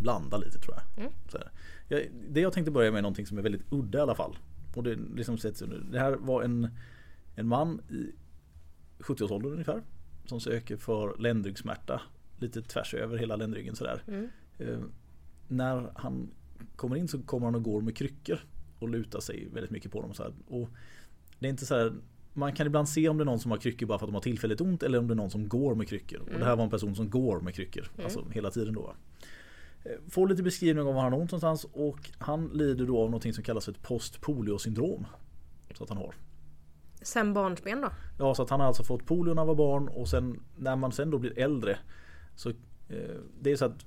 [0.00, 1.04] blanda lite tror jag.
[1.04, 1.12] Mm.
[1.88, 4.38] Jag, det jag tänkte börja med är någonting som är väldigt udda i alla fall.
[4.74, 5.36] Och det, liksom
[5.90, 6.68] det här var en,
[7.36, 8.12] en man i
[8.98, 9.82] 70-årsåldern ungefär.
[10.24, 12.02] Som söker för ländryggsmärta.
[12.38, 14.02] Lite tvärs över hela ländryggen sådär.
[14.08, 14.28] Mm.
[14.58, 14.78] Eh,
[15.48, 16.30] när han
[16.76, 18.38] kommer in så kommer han och går med kryckor.
[18.78, 20.14] Och lutar sig väldigt mycket på dem.
[20.14, 20.32] Så här.
[20.46, 20.68] Och
[21.38, 21.92] det är inte så här,
[22.32, 24.14] man kan ibland se om det är någon som har kryckor bara för att de
[24.14, 26.20] har tillfälligt ont eller om det är någon som går med kryckor.
[26.20, 27.90] Och det här var en person som går med kryckor.
[28.04, 28.94] Alltså hela tiden då.
[29.84, 33.10] Eh, Får lite beskrivning av var han har ont någonstans och han lider då av
[33.10, 35.06] någonting som kallas för ett postpoliosyndrom.
[35.74, 36.14] Så att han har.
[37.06, 37.88] Sen barnsben då?
[38.18, 40.76] Ja, så att han har alltså fått polio när han var barn och sen när
[40.76, 41.78] man sen då blir äldre
[42.36, 42.54] så eh,
[43.40, 43.86] det är så att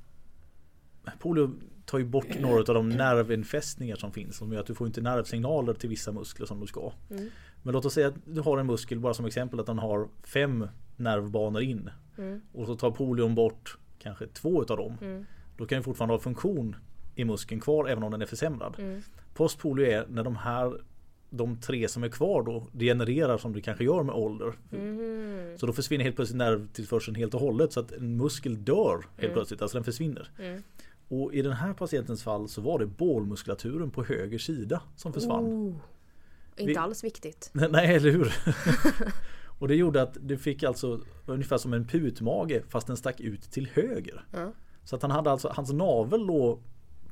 [1.20, 1.52] polio
[1.86, 5.02] tar ju bort några av de nervinfästningar som finns som gör att du får inte
[5.02, 6.92] nervsignaler till vissa muskler som du ska.
[7.10, 7.30] Mm.
[7.64, 10.08] Men låt oss säga att du har en muskel bara som exempel att den har
[10.24, 12.42] fem nervbanor in Mm.
[12.54, 14.98] och så tar polion bort kanske två utav dem.
[15.02, 15.26] Mm.
[15.58, 16.76] Då kan den fortfarande ha funktion
[17.16, 18.76] i muskeln kvar även om den är försämrad.
[18.80, 19.02] Mm.
[19.34, 20.82] Postpolio är när de här
[21.30, 24.54] de tre som är kvar då degenererar som det kanske gör med ålder.
[24.70, 25.58] Mhm.
[25.58, 29.24] Så då försvinner helt plötsligt nervtillförseln helt och hållet så att en muskel dör helt
[29.24, 29.34] Mm.
[29.34, 30.32] plötsligt, alltså den försvinner.
[30.40, 30.64] Mm.
[31.08, 35.46] Och i den här patientens fall så var det bålmuskulaturen på höger sida som försvann.
[35.46, 35.76] Oh.
[36.58, 37.50] Inte alls viktigt.
[37.70, 38.34] Nej, eller hur?
[39.60, 43.42] och det gjorde att det fick alltså ungefär som en putmage fast den stack ut
[43.42, 44.26] till höger.
[44.84, 46.60] Så att han hade alltså, hans navel låg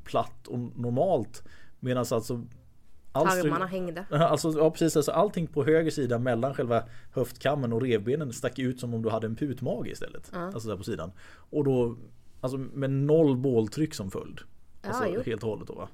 [0.04, 1.42] platt och normalt
[1.80, 2.46] medan alltså
[3.12, 4.04] Tarmarna hängde.
[4.10, 8.80] Alltså, ja, precis, alltså allting på höger sida mellan själva höftkammen och revbenen stack ut
[8.80, 10.30] som om du hade en putmage istället.
[10.32, 10.38] Ja.
[10.38, 11.12] Alltså där på sidan.
[11.50, 11.96] Och då
[12.40, 14.40] Alltså med noll båltryck som följd.
[14.82, 15.22] Ja, Alltså jo.
[15.26, 15.88] helt och hållet då va.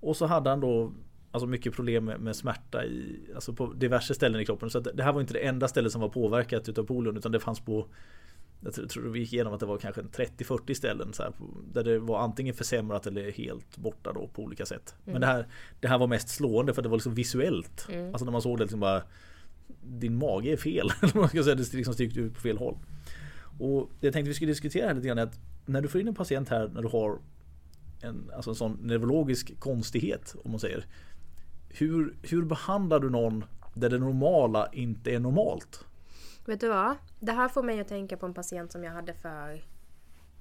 [0.00, 0.92] Och så hade han då
[1.30, 4.70] Alltså mycket problem med, med smärta i Alltså på diverse ställen i kroppen.
[4.70, 7.40] Så det här var inte det enda stället som var påverkat utav polion utan det
[7.40, 7.86] fanns på
[8.60, 11.32] jag tror, tror vi gick igenom att det var kanske en 30-40 ställen så här,
[11.72, 14.94] där det var antingen försämrat eller helt borta då på olika sätt.
[15.04, 15.46] Men det här,
[15.80, 17.86] det här var mest slående för det var liksom visuellt.
[17.88, 18.08] Mm.
[18.08, 19.02] Alltså när man såg det liksom bara
[19.82, 20.90] Din mage är fel.
[21.14, 22.78] Man ska säga, det liksom sticker ut på fel håll.
[23.58, 26.14] Och jag tänkte vi skulle diskutera här lite grann att när du får in en
[26.14, 27.18] patient här när du har
[28.00, 30.86] en, alltså en sån neurologisk konstighet om man säger.
[31.68, 33.44] Hur, hur behandlar du någon
[33.74, 35.84] där det normala inte är normalt?
[36.48, 36.96] Vet du vad?
[37.20, 39.64] Det här får mig att tänka på en patient som jag hade för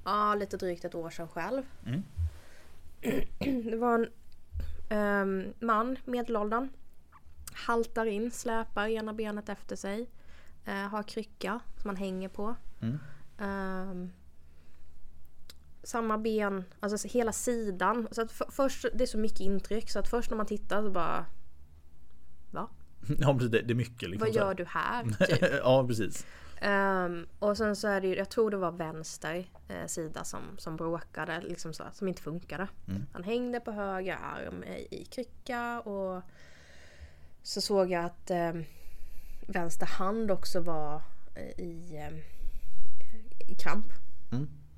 [0.05, 1.63] ja, lite drygt ett år sedan själv.
[1.85, 2.03] Mm.
[3.71, 4.09] Det var en
[4.89, 6.69] ehm, man, medelåldern.
[7.53, 10.09] Haltar in, släpar ena benet efter sig.
[10.65, 12.55] eh, har krycka som man hänger på.
[12.81, 12.97] Mm.
[13.39, 14.11] Ehm,
[15.83, 18.07] samma ben, alltså hela sidan.
[18.11, 20.81] Så att för, först, det är så mycket intryck så att först när man tittar
[20.83, 21.25] så bara?
[23.19, 24.09] Ja precis, det, det är mycket.
[24.09, 25.03] Liksom, Vad gör du här?
[25.27, 25.41] Typ.
[25.63, 26.25] ja precis.
[26.61, 30.41] Ehm, och sen så är det ju, jag tror det var vänster eh, sida som,
[30.57, 32.67] som bråkade, liksom så, som inte funkade.
[32.87, 33.05] Mm.
[33.13, 36.21] Han hängde på höger arm i, i krycka och
[37.43, 38.63] så såg jag att ehm,
[39.47, 41.01] vänster hand också var
[41.35, 42.21] eh, i, ehm,
[43.47, 43.87] i kramp.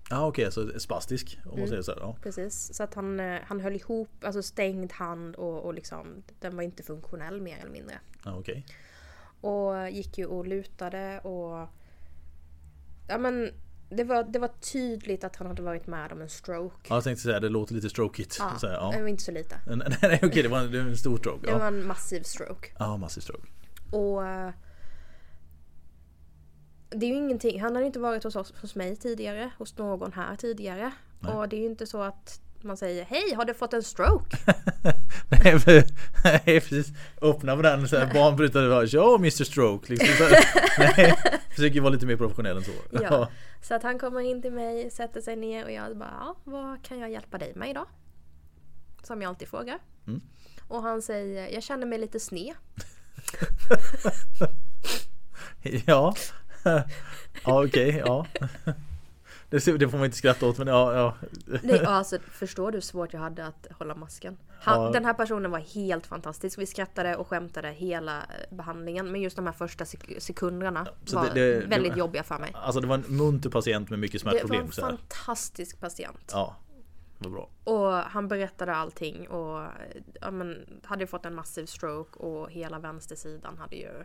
[0.09, 1.69] Ja okej, så spastisk om man Mm.
[1.69, 1.99] säger så här.
[1.99, 2.15] Ja.
[2.23, 6.55] Precis, så att han, eh, han höll ihop, alltså stängd hand och, och liksom, den
[6.55, 7.99] var inte funktionell mer eller mindre.
[8.25, 8.65] Ja, okej.
[9.41, 11.67] Och gick ju och lutade och...
[13.07, 13.51] Ja men
[13.89, 16.75] det var, det var tydligt att han hade varit med om en stroke.
[16.89, 18.35] Ja, jag tänkte säga det låter lite strokeigt.
[18.39, 18.91] Ja, Så här, ja.
[18.95, 19.55] det var inte så lite.
[19.67, 21.45] Nej, nej okej, det var en, det var en stor stroke.
[21.45, 22.67] Det Ja, var en massiv stroke.
[22.79, 23.47] ja massiv stroke.
[23.91, 24.21] Och...
[26.89, 30.13] Det är ju ingenting, han har inte varit hos oss, hos mig tidigare, hos någon
[30.13, 30.91] här tidigare.
[31.19, 31.33] Nej.
[31.33, 34.37] Och det är ju inte så att man säger Hej, har du fått en stroke?
[35.29, 35.83] nej, för,
[36.23, 36.87] nej precis.
[37.21, 38.87] Öppna på den så här banbrytare.
[38.91, 39.93] Ja Mr Stroke.
[39.93, 40.23] Liksom, så
[40.79, 41.15] nej,
[41.49, 42.71] försöker vara lite mer professionell än så.
[42.91, 43.29] Ja.
[43.61, 46.83] Så att han kommer in till mig, sätter sig ner och jag bara ja, vad
[46.83, 47.85] kan jag hjälpa dig med idag?
[49.03, 49.79] Som jag alltid frågar.
[50.07, 50.21] Mm.
[50.67, 52.55] Och han säger jag känner mig lite sned.
[55.85, 56.15] Ja,
[57.45, 58.25] ja okej, ja.
[59.49, 61.15] Det, får man inte skratta åt men ja, ja.
[61.63, 64.37] Nej, alltså, förstår du hur svårt jag hade att hålla masken?
[64.61, 64.89] Han, Ja.
[64.91, 66.59] Den här personen var helt fantastisk.
[66.59, 69.11] Vi skrattade och skämtade hela eh, behandlingen.
[69.11, 72.37] Men just de här första sek- sekunderna Så var det- det- väldigt det- jobbiga för
[72.39, 72.51] mig.
[72.53, 74.65] Alltså det var en munter patient med mycket Det var smärtproblem.
[74.65, 76.29] en fantastisk patient.
[76.33, 76.55] Ja,
[77.17, 77.49] vad bra.
[77.63, 79.69] Och han berättade allting och eh,
[80.21, 84.03] ja, men, hade fått en massiv stroke och hela vänstersidan hade ju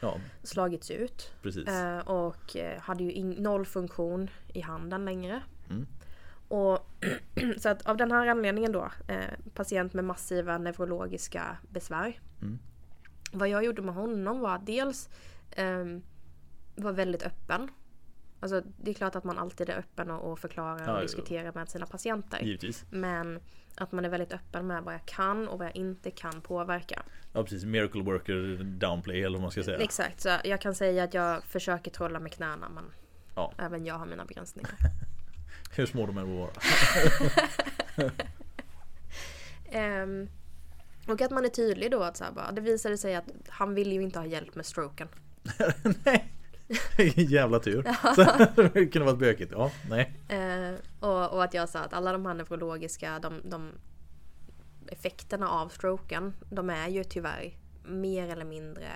[0.00, 1.32] Ja, slagits ut.
[1.66, 5.42] Eh, och eh, hade ju noll funktion i handen längre.
[5.70, 5.86] Mm.
[6.48, 6.86] Och
[7.58, 12.20] Så att av den här anledningen då, eh, patient med massiva neurologiska besvär.
[12.42, 12.58] Mm.
[13.32, 15.08] Vad jag gjorde med honom var att dels
[15.50, 16.02] ehm,
[16.76, 17.70] var väldigt öppen.
[18.40, 21.52] Alltså det är klart att man alltid är öppen och, och förklarar Ja, och diskuterar
[21.54, 22.40] med sina patienter.
[22.40, 22.84] Givetvis.
[22.90, 23.40] Men
[23.76, 27.02] att man är väldigt öppen med vad jag kan och vad jag inte kan påverka.
[27.32, 29.78] Ja precis, miracle worker downplay eller vad man ska säga.
[29.78, 32.84] Exakt, så jag kan säga att jag försöker trolla med knäna men
[33.34, 33.52] Ja.
[33.58, 34.70] även jag har mina begränsningar.
[35.76, 36.50] Hur små de än må vara.
[39.70, 40.28] Ehm,
[41.08, 43.74] och att man är tydlig då att så här bara, det visade sig att han
[43.74, 45.08] ville ju inte ha hjälp med stroken.
[46.04, 46.32] nej.
[46.96, 47.82] Vilken jävla tur.
[48.72, 49.52] det kunde varit bökigt.
[49.52, 50.12] Ja, nej.
[50.28, 53.72] Eh, och, och att jag sa att alla de här neurologiska de, de
[54.86, 57.52] effekterna av stroken, de är ju tyvärr
[57.84, 58.88] mer eller mindre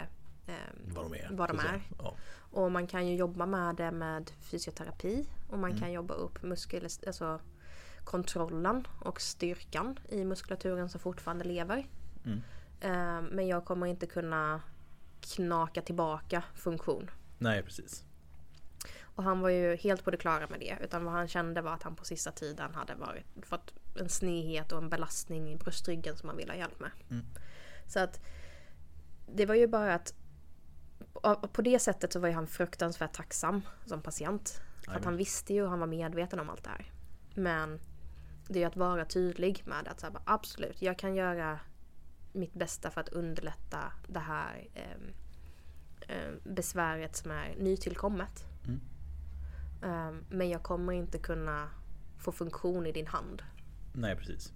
[0.46, 1.28] ehm, Vad de är.
[1.30, 1.82] Vad de är.
[1.98, 2.14] Ja.
[2.52, 5.80] Och man kan ju jobba med det med fysioterapi och man Mm.
[5.82, 7.40] kan jobba upp muskel, alltså
[8.04, 11.86] kontrollen och styrkan i muskulaturen som fortfarande lever.
[12.24, 12.40] Mm.
[12.80, 14.60] Eh, men jag kommer inte kunna
[15.20, 17.10] knaka tillbaka funktion.
[17.40, 18.04] Nej precis.
[19.02, 20.78] Och han var ju helt på det klara med det.
[20.82, 24.72] Utan vad han kände var att han på sista tiden hade varit, fått en snedhet
[24.72, 26.90] och en belastning i bröstryggen som han ville ha hjälp med.
[27.10, 27.24] Mm.
[27.86, 28.20] Så att
[29.26, 30.14] det var ju bara att
[31.52, 34.60] på det sättet så var ju han fruktansvärt tacksam som patient.
[34.84, 36.92] För att han visste ju och han var medveten om allt det här.
[37.34, 37.80] Men
[38.48, 41.60] det är ju att vara tydlig med att så här, absolut, jag kan göra
[42.32, 45.12] mitt bästa för att underlätta det här ehm,
[46.44, 48.44] besväret som är nytillkommet.
[48.66, 48.80] Mm.
[49.82, 51.70] Ehm, men jag kommer inte kunna
[52.18, 53.42] få funktion i din hand.
[53.92, 54.52] Nej precis.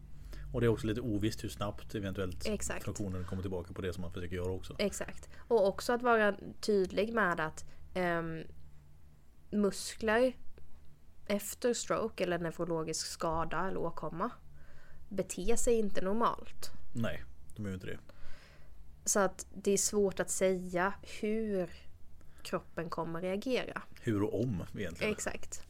[0.52, 2.84] Och det är också lite ovisst hur snabbt eventuellt Exakt.
[2.84, 4.76] funktionen kommer tillbaka på det som man försöker göra också.
[4.78, 5.28] Exakt.
[5.36, 8.42] Och också att vara tydlig med att ehm,
[9.50, 10.36] muskler
[11.26, 14.30] efter stroke eller neurologisk skada eller åkomma
[15.08, 16.70] beter sig inte normalt.
[16.94, 17.24] Nej,
[17.56, 17.98] de gör inte det.
[19.04, 21.70] Så att det är svårt att säga hur
[22.42, 23.82] kroppen kommer reagera.
[24.00, 25.12] Hur och om egentligen.
[25.12, 25.62] Exakt.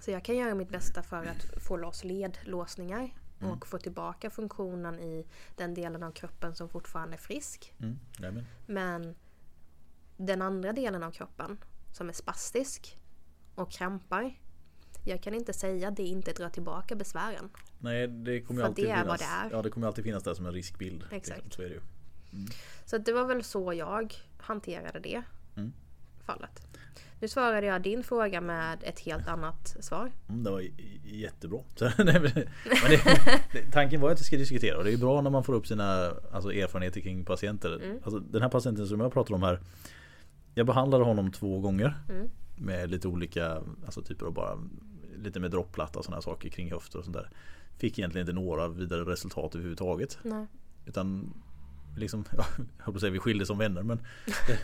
[0.00, 3.52] Så jag kan göra mitt bästa för att få loss ledlåsningar Mm.
[3.52, 7.74] och få tillbaka funktionen i den delen av kroppen som fortfarande är frisk.
[7.80, 8.44] Mm.
[8.66, 9.14] Men
[10.16, 11.58] den andra delen av kroppen
[11.92, 12.98] som är spastisk
[13.54, 14.34] och krampar.
[15.04, 17.50] Jag kan inte säga att det inte drar tillbaka besvären.
[17.78, 19.20] Nej, det kommer alltid det finnas.
[19.20, 19.48] det.
[19.50, 21.04] Ja, det kommer alltid finnas där som en riskbild.
[21.10, 21.44] Exakt.
[21.44, 21.80] Det, så är det ju.
[22.84, 25.22] Så att det var väl så jag hanterade det
[25.56, 25.72] Mm.
[26.24, 26.62] fallet.
[27.20, 30.12] Nu svarade jag din fråga med ett helt annat svar.
[30.28, 30.62] Mm, det var
[31.04, 31.60] jättebra.
[31.74, 31.84] Så,
[33.52, 35.66] det, tanken var att vi ska diskutera och det är bra när man får upp
[35.66, 37.80] sina alltså, erfarenheter kring patienter.
[37.84, 37.98] Mm.
[38.04, 39.60] Alltså, den här patienten som jag pratar om här.
[40.54, 41.94] Jag behandlade honom två gånger.
[42.08, 42.28] Mm.
[42.56, 44.58] Med lite olika alltså, typer av bara
[45.16, 47.30] lite med droppplatta och sådana saker kring höfter och sånt där.
[47.78, 50.18] Fick egentligen inte några vidare resultat överhuvudtaget.
[50.22, 50.46] Nej.
[50.86, 51.34] Utan
[51.96, 54.00] liksom, ja, jag höll på att säga vi skilde som vänner men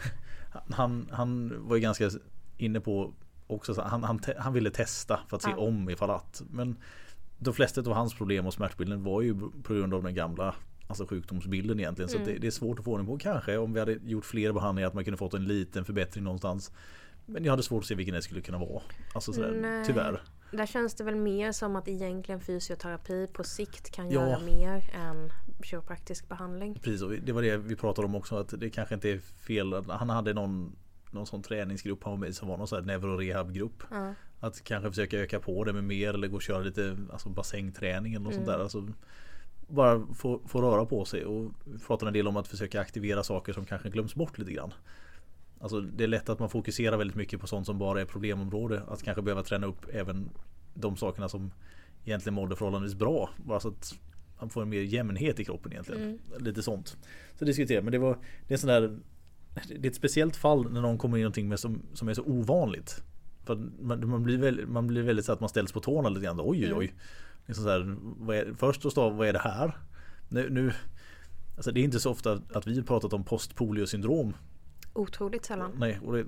[0.70, 2.10] han, han var ju ganska
[2.56, 3.12] inne på
[3.46, 5.56] också, så han, han, han ville testa för att se Ja.
[5.56, 6.42] om ifall att.
[6.50, 6.76] Men
[7.38, 10.54] de flesta av hans problem och smärtbilden var ju på grund av den gamla
[10.86, 12.08] Alltså sjukdomsbilden egentligen.
[12.08, 12.28] Så Mm.
[12.28, 13.18] det, det är svårt att få ordning på.
[13.18, 16.72] Kanske om vi hade gjort fler behandlingar att man kunde fått en liten förbättring någonstans.
[17.26, 18.82] Men jag hade svårt att se vilken det skulle kunna vara.
[19.14, 19.84] Alltså sådär, Nej.
[19.86, 20.22] tyvärr.
[20.50, 24.20] Där känns det väl mer som att egentligen fysioterapi på sikt kan Ja.
[24.28, 25.30] göra mer än
[25.62, 26.74] kiropraktisk behandling.
[26.74, 29.84] Precis, och det var det vi pratade om också att det kanske inte är fel.
[29.88, 30.76] Han hade någon,
[31.10, 33.82] någon sån träningsgrupp han var med som var någon sån här neurorehabgrupp.
[33.90, 34.14] Ja.
[34.40, 38.14] Att kanske försöka öka på det med mer eller gå och köra lite alltså bassängträning
[38.14, 38.58] eller något sånt där.
[38.58, 38.88] Alltså,
[39.68, 43.22] bara få, få röra på sig och vi pratade en del om att försöka aktivera
[43.22, 44.74] saker som kanske glöms bort lite grann.
[45.60, 48.82] Alltså det är lätt att man fokuserar väldigt mycket på sånt som bara är problemområde.
[48.88, 50.30] Att kanske behöva träna upp även
[50.74, 51.52] de sakerna som
[52.04, 53.30] egentligen mådde förhållandevis bra.
[53.36, 53.98] Bara så att
[54.40, 56.02] man får en mer jämnhet i kroppen egentligen.
[56.02, 56.18] Mm.
[56.38, 56.96] Lite sånt.
[57.38, 57.82] Så diskutera.
[57.82, 58.18] Men det var
[58.48, 58.98] det är sån där
[59.66, 62.22] Det är ett speciellt fall när någon kommer in någonting med som, som är så
[62.22, 63.02] ovanligt.
[63.44, 66.24] För man, man, blir väl, man blir väldigt så att man ställs på tårna lite
[66.24, 66.40] grann.
[66.40, 66.94] Oj oj oj.
[67.46, 69.76] Liksom så här, vad är, först och stav, vad är det här?
[70.28, 70.72] Nu, nu
[71.56, 74.36] Alltså det är inte så ofta att vi har pratat om postpoliosyndrom.
[74.92, 75.70] Otroligt sällan.
[75.76, 76.26] Nej, och det,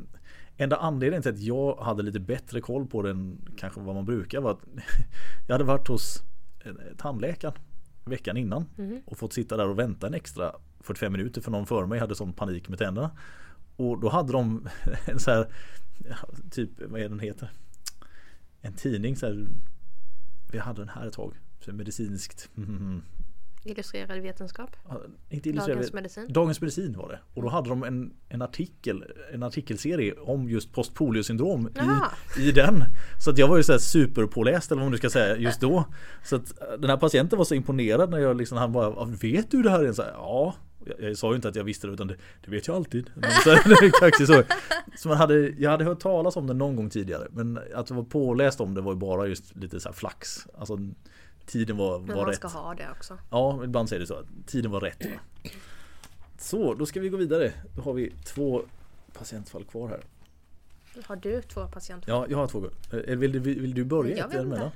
[0.57, 4.41] enda anledningen till att jag hade lite bättre koll på den kanske vad man brukar
[4.41, 4.61] var att
[5.47, 6.23] jag hade varit hos
[6.99, 7.55] tandläkaren
[8.05, 9.01] veckan innan Mhm.
[9.05, 12.15] och fått sitta där och vänta en extra 45 minuter för någon före mig hade
[12.15, 13.11] sån panik med tänderna.
[13.77, 14.69] Och då hade de
[15.07, 15.47] en så här
[16.51, 17.51] typ vad är den heter?
[18.61, 19.47] En tidning så här.
[20.53, 21.35] Vi hade den här ett tag.
[21.61, 22.51] Så medicinskt.
[23.65, 24.71] Illustrerad vetenskap.
[24.89, 25.01] Ja,
[25.31, 25.79] Inte illustrerad.
[25.79, 26.27] Dagens medicin.
[26.29, 27.19] Dagens medicin var det.
[27.35, 31.69] Och då hade de en, en artikel, en artikelserie om just postpoliosyndrom
[32.39, 32.85] i, i den.
[33.25, 35.85] Så att jag var ju så superpåläst eller vad man ska säga just då.
[36.25, 39.09] Så att eh, den här patienten var så imponerad när jag liksom, han bara, "Ja,
[39.23, 39.93] vet du det här?
[39.93, 40.55] Så här, ja.
[40.87, 43.11] Jag, jag sa ju inte att jag visste det utan det, det vet jag alltid.
[43.45, 44.43] Så, så.
[44.97, 47.29] så man hade, jag hade hört talas om det någon gång tidigare.
[47.31, 50.47] Men att jag var påläst om det var ju bara just lite så här flax.
[50.59, 50.79] Alltså
[51.47, 52.37] tiden var, Men var man rätt.
[52.37, 53.19] ska ha det också.
[53.31, 54.23] Ja, ibland säger det så.
[54.47, 55.05] Tiden var rätt.
[55.05, 55.51] Va?
[56.39, 57.53] Så, då ska vi gå vidare.
[57.77, 58.63] Då har vi två
[59.13, 60.01] patientfall kvar här.
[61.07, 62.13] Har du två patienter?
[62.13, 62.65] Ja, jag har två.
[62.93, 64.17] Eh, Vill, du- vill, du börja?
[64.17, 64.71] Jag vet inte.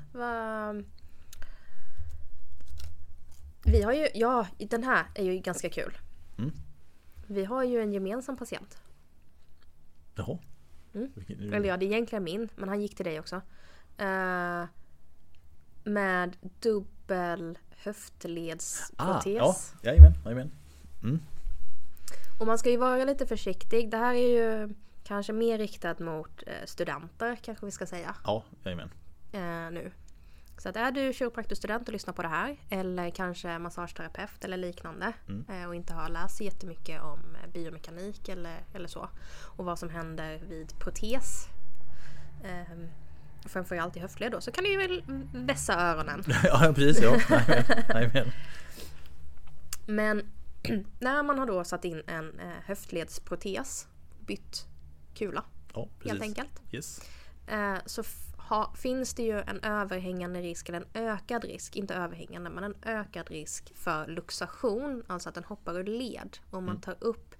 [3.64, 5.98] Vi har ju, ja den här är ju ganska kul.
[6.38, 6.50] Mm.
[7.26, 8.78] Vi har ju en gemensam patient.
[10.14, 10.38] Jaha.
[10.94, 11.12] Mm.
[11.54, 13.36] Eller ja, det är egentligen min, men han gick till dig också.
[13.98, 14.64] Eh,
[15.88, 19.26] med dubbel ah, höftledsprotes.
[19.82, 20.50] ja, jajamän, jajamän.
[22.40, 23.90] Och man ska ju vara lite försiktig.
[23.90, 24.74] Det här är ju
[25.04, 28.90] kanske mer riktat mot eh, studenter kanske vi ska säga Ja, jajamän.
[29.32, 29.92] eh, nu.
[30.58, 35.12] Så att är du kiropraktorstudent och lyssnar på det här eller kanske massageterapeut eller liknande
[35.28, 35.44] Mm.
[35.62, 39.08] eh, och inte har läst så jättemycket om eh, biomekanik eller, eller så
[39.56, 41.48] och vad som händer vid protes
[42.44, 42.78] eh,
[43.44, 46.24] framförallt i höftled då så kan du ju väl vässa öronen.
[46.44, 47.02] ja, precis.
[47.02, 47.18] Ja.
[49.86, 50.22] Men
[51.00, 53.86] när man har då satt in en eh, höftledsprotes,
[54.26, 54.66] bytt
[55.14, 56.10] kula Ja, precis.
[56.12, 56.62] helt enkelt.
[56.72, 57.00] Yes.
[57.46, 58.02] eh, så
[58.36, 62.74] ha, finns det ju en överhängande risk, eller en ökad risk, inte överhängande, men en
[62.82, 66.38] ökad risk för luxation, alltså att den hoppar ur led.
[66.50, 67.34] Om man tar upp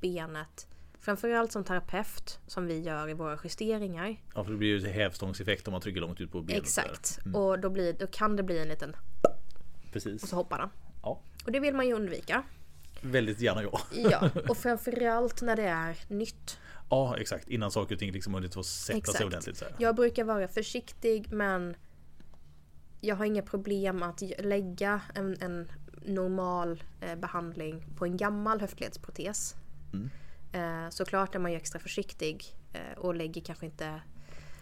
[0.00, 0.66] benet,
[1.04, 4.16] framförallt som terapeut, som vi gör i våra justeringar.
[4.34, 6.62] Ja, för det blir ju hävstångseffekt om man trycker långt ut på benet.
[6.62, 7.18] Exakt.
[7.24, 10.28] Mm, Och då, blir, då kan det bli en liten, och precis.
[10.28, 10.68] så hoppar den.
[11.02, 12.42] Ja, Och det vill man ju undvika.
[13.02, 13.80] väldigt gärna ja.
[14.10, 16.58] Ja, och framförallt när det är nytt.
[16.90, 17.48] Ja, exakt.
[17.48, 19.16] Innan saker och ting liksom hunnit få sätta Exakt.
[19.18, 19.56] sig ordentligt.
[19.56, 19.74] Så här.
[19.78, 21.76] Jag brukar vara försiktig men
[23.00, 25.70] jag har inga problem att lägga en, en
[26.06, 29.54] normal eh, behandling på en gammal höftledsprotes.
[29.92, 30.10] Mm.
[30.54, 34.00] Eh, såklart är man ju extra försiktig eh, och lägger kanske inte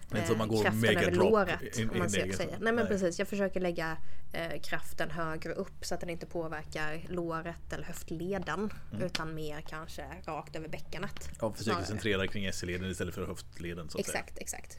[0.09, 1.79] Men inte så man går kraften över låret.
[1.79, 2.59] in- om man in säger.
[2.61, 3.97] Nej men precis, jag försöker lägga
[4.33, 8.73] eh, kraften högre upp så att den inte påverkar låret eller höftleden.
[8.93, 9.03] Mm.
[9.05, 11.31] Utan mer kanske rakt över bäckenet.
[11.41, 13.89] Ja, försöker centrera kring SE-leden istället för höftleden.
[13.89, 14.19] Så att säga.
[14.19, 14.79] Exakt, exakt.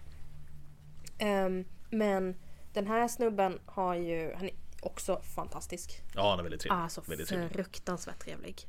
[1.17, 2.35] Ehm, men
[2.73, 6.01] den här snubben har ju, han är också fantastisk.
[6.15, 6.81] Ja, han är väldigt trevlig.
[6.81, 7.51] Alltså väldigt trevlig.
[7.51, 8.67] fruktansvärt trevlig.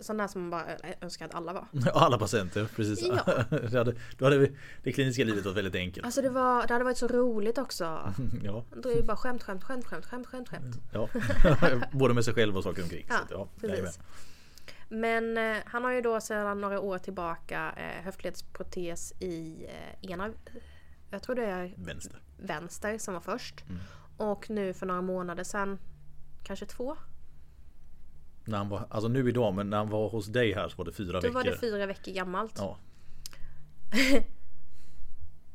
[0.00, 0.64] Sån där som man bara
[1.00, 1.66] önskar att alla var.
[1.94, 3.02] Alla patienter, precis.
[3.02, 3.44] Ja.
[3.70, 6.06] det, hade, då hade vi, det kliniska livet varit väldigt enkelt.
[6.06, 7.84] Alltså det, var, det hade varit så roligt också.
[8.44, 10.76] Ja, Då är det bara skämt, skämt, skämt, skämt, skämt, skämt, skämt.
[10.92, 11.08] ja.
[11.92, 13.06] Både med sig själv och saker omkring.
[13.08, 13.98] Ja, så ja, precis.
[14.88, 20.30] Men eh, han har ju då sedan några år tillbaka eh, höftledsprotes i eh, ena,
[21.10, 22.20] jag tror det är Vänster.
[22.38, 23.64] vänster som var först.
[23.68, 23.80] Mm.
[24.16, 25.78] Och nu för några månader sedan,
[26.42, 26.96] kanske två,
[28.46, 30.84] När han var, alltså nu idag, men när han var hos dig här så var
[30.84, 31.34] det fyra då veckor.
[31.34, 32.78] var det fyra veckor gammalt Ja,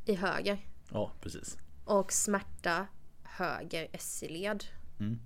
[0.04, 0.58] i höger.
[0.90, 1.58] ja, precis.
[1.84, 2.86] Och smärta
[3.22, 4.64] höger SI-led.
[5.00, 5.18] Mm.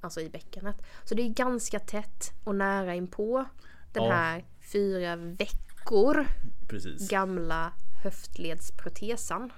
[0.00, 0.76] Alltså i bäckenet.
[1.04, 3.44] Så det är ganska tätt och nära inpå
[3.92, 4.12] den Ja.
[4.12, 6.26] här fyra veckor
[6.68, 7.08] Precis.
[7.10, 7.72] gamla
[8.02, 9.52] höftledsprotesen.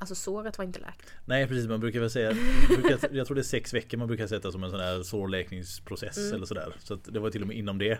[0.00, 1.12] Alltså såret var inte läkt.
[1.24, 2.32] Nej precis, man brukar väl säga
[2.68, 6.18] brukar, Jag tror det är sex veckor man brukar sätta som en sån här sårläkningsprocess
[6.18, 6.34] Mm.
[6.34, 6.74] eller sådär.
[6.78, 7.98] Så att det var till och med inom det.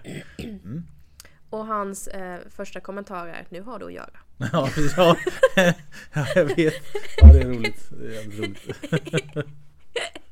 [1.50, 4.18] Och hans eh, första kommentar är nu har du att göra.
[4.52, 5.16] Ja, precis, ja.
[6.14, 6.74] ja jag vet.
[7.16, 7.90] Ja det är roligt.
[7.90, 9.46] Det är jävligt roligt.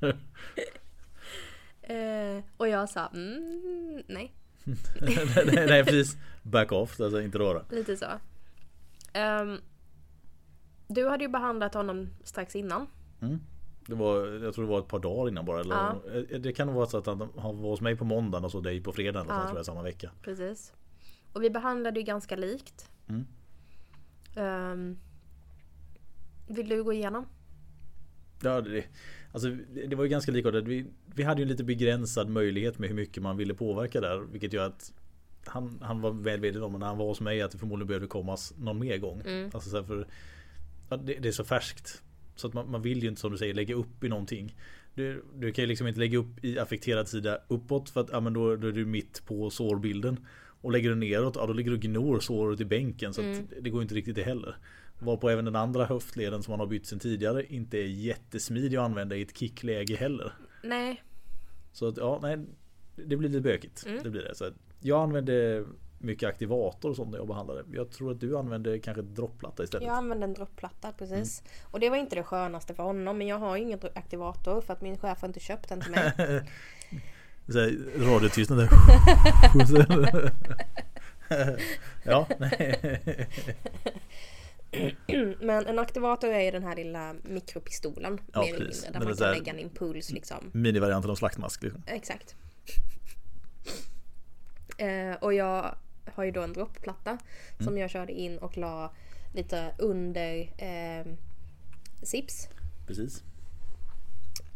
[1.83, 4.33] Eh, och jag sa mm, nej.
[5.46, 6.16] nej, nej precis.
[6.42, 7.62] Back off, alltså inte röra.
[7.70, 8.07] Lite så.
[9.12, 9.59] Ehm,
[10.88, 12.87] du hade ju behandlat honom strax innan.
[13.20, 13.38] Mm.
[13.87, 15.61] Det var, jag tror det var ett par dagar innan bara.
[15.61, 16.38] Eller, Ja.
[16.38, 18.61] Det kan nog vara så att han, han var hos mig på måndagen och så
[18.61, 19.27] dig på fredagen.
[19.31, 19.46] Eller Ja.
[19.46, 20.11] tror jag, samma vecka.
[20.22, 20.72] Precis.
[21.32, 22.91] Och vi behandlade ju ganska likt.
[23.09, 23.26] Mm.
[24.36, 24.99] Ehm,
[26.49, 27.26] vill du gå igenom?
[28.43, 28.84] Ja, det,
[29.32, 29.49] alltså,
[29.89, 30.64] det var ju ganska likartat.
[30.64, 34.18] Vi, vi hade ju en lite begränsad möjlighet med hur mycket man ville påverka där.
[34.18, 34.93] Vilket gör att
[35.47, 38.09] han, han var väl medveten om när han var hos mig att det förmodligen behövde
[38.09, 39.20] kommas någon mer gång.
[39.20, 39.51] Mm.
[39.55, 40.07] Alltså, så här, för,
[40.97, 42.03] det, det är så färskt.
[42.36, 44.57] Så att man, man vill ju inte som du säger lägga upp i någonting.
[44.95, 48.20] Du, du kan ju liksom inte lägga upp i affekterad sida uppåt för att ja,
[48.20, 50.26] men då, då är du mitt på sårbilden.
[50.61, 53.14] Och lägger du neråt, ja då ligger du och gnor såret i bänken.
[53.14, 53.47] Så Mm.
[53.61, 54.57] det går inte riktigt det heller.
[54.99, 58.84] Varpå även den andra höftleden som man har bytt sen tidigare inte är jättesmidig att
[58.84, 60.32] använda i ett kickläge heller.
[60.64, 61.03] Nej.
[61.72, 62.39] Så att, ja, nej.
[62.97, 63.86] Det blir lite bökigt.
[63.86, 64.03] Mm.
[64.03, 64.34] Det blir det.
[64.34, 65.64] Så jag använde
[65.99, 67.64] mycket aktivator och sånt när jag behandlade.
[67.72, 69.86] Jag tror att du använde kanske droppplatta istället.
[69.86, 71.40] Jag använde en droppplatta precis.
[71.40, 71.53] Mm.
[71.70, 73.18] Och det var inte det skönaste för honom.
[73.18, 75.90] Men jag har ju ingen aktivator för att min chef har inte köpt den till
[75.90, 76.12] mig.
[77.96, 78.68] Radiotystnad där.
[82.05, 82.26] ja.
[85.40, 88.20] Men en aktivator är ju den här lilla mikropistolen.
[88.32, 88.82] Ja, mer precis.
[88.82, 89.01] mindre.
[89.01, 90.51] Där man kan lägga en impuls liksom.
[90.53, 91.62] Minivarianten av slaktmask.
[91.62, 91.82] Liksom.
[91.86, 92.36] Exakt.
[94.78, 95.74] Eh, och jag
[96.14, 97.18] har ju då en droppplatta
[97.59, 97.78] som Mm.
[97.78, 98.92] jag körde in och la
[99.34, 101.06] lite under eh,
[102.02, 102.48] sips.
[102.86, 103.22] Precis.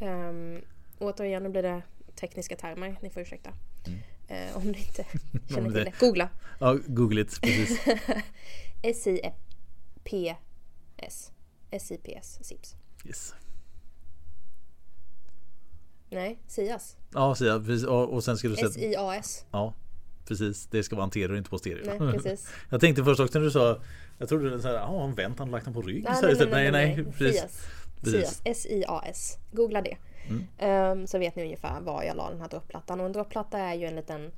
[0.01, 0.61] Um,
[0.99, 1.83] återigen, nu blir det
[2.15, 2.97] tekniska termer.
[3.03, 3.51] Ni får ursäkta.
[3.87, 3.99] Mm.
[4.29, 5.05] Eh, om ni inte
[5.55, 5.93] känner till det-.
[6.01, 6.29] Googla.
[6.61, 7.41] Ja, google it.
[7.43, 7.81] Precis.
[10.03, 11.33] S-I-P-S.
[11.71, 12.39] S-I-P-S.
[12.43, 12.77] Sips.
[13.05, 13.35] Yes.
[16.11, 16.97] Nej, Sias.
[17.13, 17.85] Ja, precis.
[17.87, 18.69] Och, och sen ska du säga...
[18.69, 19.45] S-I-A-S.
[19.51, 19.75] Ja,
[20.29, 20.67] precis.
[20.67, 21.99] Det ska vara en stereo, inte på stereo.
[22.01, 22.51] Nej, precis.
[22.71, 23.79] Jag tänkte först också när du sa
[24.19, 26.27] Jag trodde det så här, ja en vänt han lagt den på rygg Nej, så
[26.27, 27.69] nej, här, nej, nej, nej, precis.
[28.05, 28.43] Sias.
[28.63, 29.39] Sias.
[29.53, 29.97] Googla det.
[30.29, 30.45] Mm.
[30.59, 33.01] Ehm, så vet ni ungefär var jag la den här dropplattan.
[33.01, 34.31] Och en droppplatta är ju en liten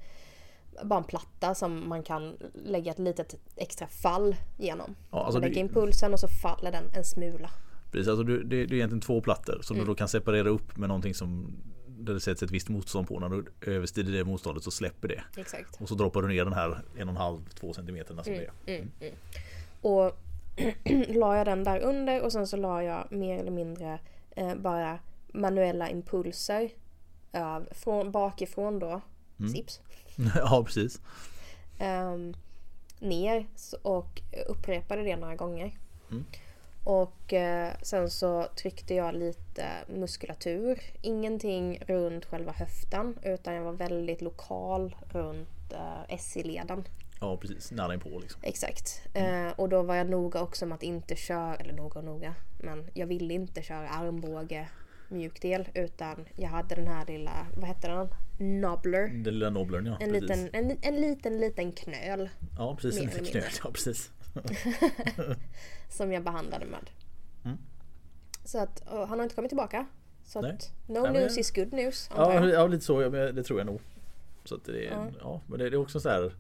[0.84, 4.94] bara en platta som man kan lägga ett litet extra fall genom.
[5.10, 7.50] Ja, alltså man lägger det- impulsen och så faller den en smula.
[7.92, 9.86] Precis, alltså du, det, det är egentligen två plattor som Mm.
[9.86, 11.56] du då kan separera upp med någonting som
[11.98, 13.20] där det sätts ett visst motstånd på.
[13.20, 15.22] När du överstiger det motståndet så släpper det.
[15.36, 15.80] Exakt.
[15.82, 18.44] Och så droppar du ner den här en och en halv, två centimeterna som det
[18.44, 18.76] är.
[18.76, 19.14] Mm, mm.
[19.80, 20.18] Och
[21.16, 23.98] la jag den där under och sen så la jag mer eller mindre
[24.36, 24.98] eh, bara
[25.32, 26.70] manuella impulser
[27.32, 29.00] av, från, bakifrån då,
[29.38, 29.52] Mm.
[29.52, 29.80] sips,
[30.34, 31.00] ja precis.
[31.78, 32.34] ehm,
[32.98, 33.46] ner
[33.82, 35.78] och upprepade det några gånger.
[36.10, 36.24] Mm.
[36.84, 40.80] Och eh, sen så tryckte jag lite muskulatur.
[41.02, 46.84] Ingenting runt själva höften utan jag var väldigt lokal runt eh, SI-leden.
[47.20, 48.40] Ja precis, nära inpå liksom.
[48.44, 49.02] Exakt.
[49.14, 52.34] Eh, och då var jag noga också med att inte köra, eller noga och noga,
[52.58, 54.68] men jag ville inte köra armbåge
[55.08, 58.08] mjukdel utan jag hade den här lilla, vad hette den?
[58.60, 59.08] Nobbler.
[59.08, 59.96] Den lilla nobblern ja.
[60.00, 60.30] En precis.
[60.30, 63.44] liten, en, en liten, liten knöl Ja precis, en liten knöl.
[63.64, 64.10] Ja precis.
[65.88, 66.90] som jag behandlade med.
[67.44, 67.58] Mm.
[68.44, 69.86] Så att, han har inte kommit tillbaka.
[70.24, 70.50] Så Nej.
[70.50, 72.10] att no Nej, men news jag- is good news.
[72.16, 73.80] Ja, ja lite så, men det tror jag nog.
[74.44, 75.06] Så att det är, Ja.
[75.20, 75.40] ja.
[75.46, 76.32] men det, är också så här.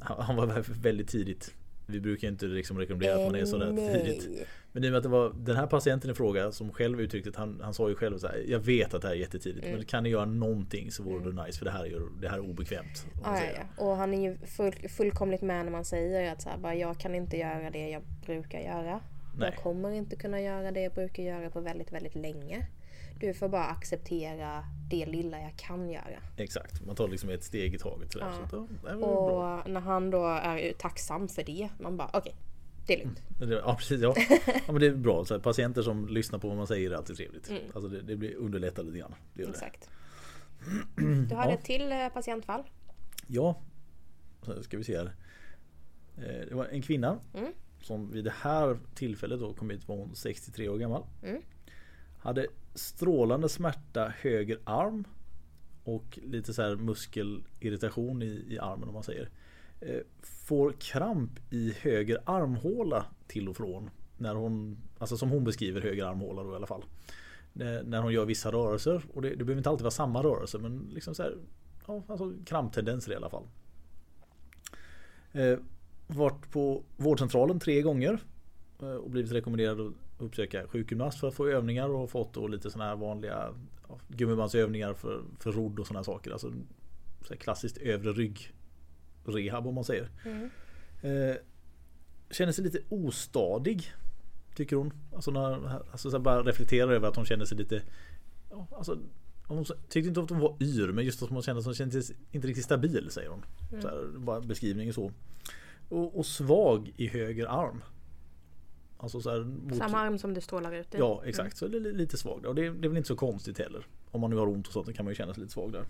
[0.00, 1.54] Han var väldigt tidigt.
[1.86, 4.26] Vi brukar inte liksom rekommendera att man är sådär Eh, tidigt.
[4.30, 4.46] nej.
[4.72, 7.30] Men i och med att det var den här patienten i fråga som själv uttryckte
[7.30, 9.64] att han, han sa ju själv så här, Jag vet att det här är jättetidigt
[9.66, 9.76] Mm.
[9.76, 12.36] men kan ni göra någonting så vore det nice för det här är, det här
[12.36, 13.06] är obekvämt.
[13.24, 13.84] Ja, ja.
[13.84, 16.98] Och han är ju full, fullkomligt med när man säger att så här, bara, jag
[17.00, 19.00] kan inte göra det jag brukar göra.
[19.38, 19.50] Nej.
[19.54, 22.66] Jag kommer inte kunna göra det jag brukar göra på väldigt, väldigt länge.
[23.20, 26.18] Du får bara acceptera det lilla jag kan göra.
[26.36, 28.12] Exakt, man tar liksom ett steg i taget.
[28.12, 28.26] Sådär.
[28.26, 28.48] Ja.
[28.48, 29.60] Så att, ja, det var bra.
[29.62, 32.34] Och när han då är tacksam för det, man bara okej,
[32.86, 33.22] det är lugnt.
[33.38, 34.14] Det- Ja precis, ja.
[34.46, 35.24] ja men det är bra.
[35.24, 37.50] Så här, patienter som lyssnar på vad man säger är alltid trevligt.
[37.50, 37.62] Mm.
[37.74, 39.14] Alltså det, det blir underlättar lite grann.
[39.34, 39.54] Det gör det.
[39.54, 39.90] Exakt.
[41.28, 41.58] Du hade Ja.
[41.58, 42.62] ett till eh, patientfall.
[43.26, 43.60] Ja,
[44.42, 45.12] så ska vi se här.
[46.16, 47.52] Eh, Det var en kvinna Mm.
[47.82, 51.04] som vid det här tillfället då kom hit var hon 63 år gammal.
[51.22, 51.42] Mm.
[52.18, 52.46] Hade
[52.76, 55.04] strålande smärta höger arm
[55.84, 59.30] och lite så här muskelirritation i, i armen om man säger.
[59.80, 63.90] Eh, får kramp i höger armhåla till och från.
[64.18, 66.84] När hon, alltså som hon beskriver höger armhåla då i alla fall.
[67.52, 70.58] När när hon gör vissa rörelser och det, det behöver inte alltid vara samma rörelse
[70.58, 71.36] men liksom så här,
[71.86, 73.44] ja, alltså kramptendenser i alla fall.
[75.32, 75.58] Eh,
[76.06, 78.18] varit på vårdcentralen tre gånger
[78.80, 82.70] eh, och blivit rekommenderad att uppsöka sjukgymnast för att få övningar och fått då lite
[82.70, 83.54] sådana här vanliga
[83.88, 86.30] ja, gummibandsövningar för, för rodd och sådana saker.
[86.30, 86.52] Alltså
[87.20, 88.52] så klassiskt övre rygg
[89.24, 90.10] rehab om man säger.
[90.24, 90.50] Mm.
[91.02, 91.36] Eh,
[92.30, 93.92] känner sig lite ostadig
[94.56, 94.92] Tycker hon.
[95.14, 97.82] Alltså, när, alltså så bara reflekterar över att hon känner sig lite
[98.50, 98.98] ja, alltså,
[99.48, 102.02] Hon tyckte inte att hon var yr men just att hon kände att hon kände
[102.02, 103.44] sig inte riktigt stabil säger hon.
[103.82, 105.12] Så här, bara beskrivningen så.
[105.88, 107.82] Och, och svag i höger arm.
[108.98, 110.98] Alltså så här, mot, Samma arm som det strålar ut i.
[110.98, 112.48] Ja exakt, så det är li- lite svag där.
[112.48, 113.86] Och det, är- det är väl inte så konstigt heller.
[114.10, 115.84] Om man nu har ont och sånt, kan man ju känna sig lite svag där.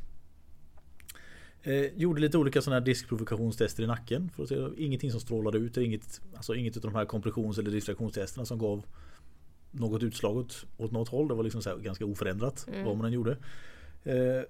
[1.62, 4.30] Eh, gjorde lite olika sådana här diskprovokationstester i nacken.
[4.30, 5.76] För att se, ingenting som strålade ut.
[5.76, 8.84] Inget, alltså inget av de här kompressions eller distraktionstesterna som gav
[9.70, 11.28] något utslag åt, åt något håll.
[11.28, 12.84] Det var liksom så ganska oförändrat Mm.
[12.84, 13.36] vad man än gjorde.
[14.04, 14.42] Eh,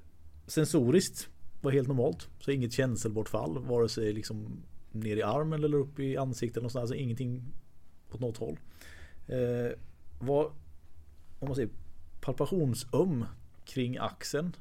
[0.46, 1.28] sensoriskt
[1.60, 2.28] var helt normalt.
[2.40, 6.62] Så inget känselbortfall vare sig liksom ner i armen eller upp i ansiktet.
[6.64, 7.42] Och alltså ingenting
[8.12, 8.58] åt något håll.
[9.26, 9.72] Eh,
[10.18, 10.44] var,
[11.38, 11.70] om man säger
[12.20, 13.24] palpationsöm
[13.64, 14.56] kring axeln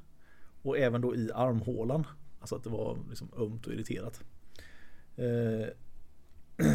[0.62, 2.08] och även då i armhålan.
[2.40, 4.22] Alltså att det var liksom ömt och irriterat.
[5.16, 5.68] Eh,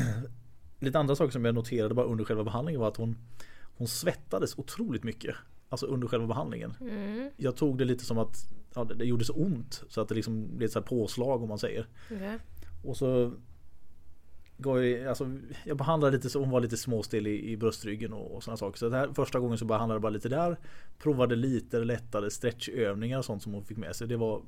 [0.78, 3.16] lite andra saker som jag noterade bara under själva behandlingen var att hon,
[3.76, 5.36] hon svettades otroligt mycket.
[5.68, 6.74] Alltså under själva behandlingen.
[6.80, 7.30] Mm.
[7.36, 8.36] Jag tog det lite som att
[8.74, 11.42] ja, det, det gjorde så ont så att det liksom blev ett så här påslag
[11.42, 11.86] om man säger.
[12.10, 12.38] Okej.
[12.84, 13.32] Och så
[15.08, 18.56] alltså, jag behandlade lite så hon var lite småstel i, i bröstryggen och, och sådana
[18.56, 18.78] saker.
[18.78, 20.56] Så det här, första gången så behandlade jag bara lite där.
[20.98, 24.08] Provade lite lättare stretchövningar och sånt som hon fick med sig.
[24.08, 24.42] Det var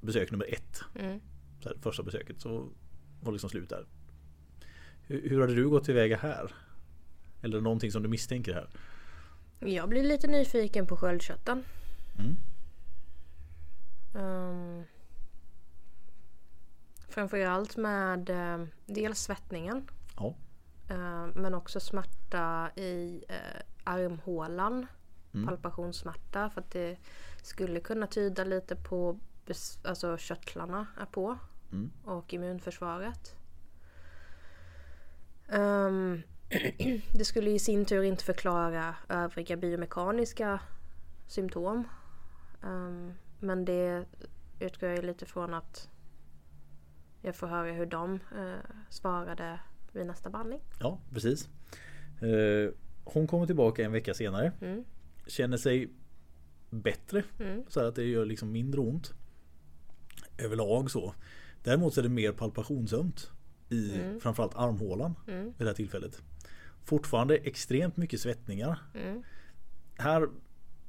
[0.00, 0.80] besök nummer ett.
[0.94, 1.20] Mm.
[1.64, 2.40] Här, första besöket.
[2.40, 2.68] Så
[3.20, 3.86] var liksom slut där.
[5.02, 6.54] Hur, hur hade du gått tillväga här?
[7.42, 8.68] Eller någonting som du misstänker här?
[9.60, 11.64] Jag blir lite nyfiken på sköldkörteln.
[12.18, 12.36] Mm.
[14.14, 14.84] Um,
[17.16, 19.90] framförallt med eh, dels svettningen.
[20.16, 20.34] Ja.
[20.88, 24.86] eh, men också smärta i eh, armhålan.
[25.34, 25.46] Mm.
[25.46, 26.50] Palpationssmärta.
[26.50, 26.96] För att det
[27.42, 29.18] skulle kunna tyda lite på
[29.84, 31.38] alltså körtlarna är på.
[31.72, 31.90] Mm.
[32.04, 33.36] Och immunförsvaret.
[35.48, 36.22] Ehm,
[37.12, 40.60] det skulle i sin tur inte förklara övriga biomekaniska
[41.26, 41.88] symptom.
[42.62, 44.04] Ehm, men det
[44.60, 45.88] utgår jag lite från att
[47.26, 48.54] jag får höra hur de eh,
[48.88, 49.60] svarade
[49.92, 50.60] vid nästa behandling.
[50.80, 51.48] Ja, precis.
[52.20, 52.74] Eh,
[53.04, 54.52] Hon kommer tillbaka en vecka senare.
[54.60, 54.84] Mm.
[55.26, 55.90] Känner sig
[56.70, 57.22] bättre.
[57.40, 57.64] Mm.
[57.68, 59.12] Så att det gör liksom mindre ont.
[60.38, 61.14] Överlag så.
[61.62, 63.30] Däremot så är det mer palpationsömt.
[63.68, 64.20] I Mm.
[64.20, 65.44] framförallt armhålan Mm.
[65.44, 66.22] vid det här tillfället.
[66.84, 68.78] Fortfarande extremt mycket svettningar.
[68.94, 69.22] Mm.
[69.98, 70.28] Här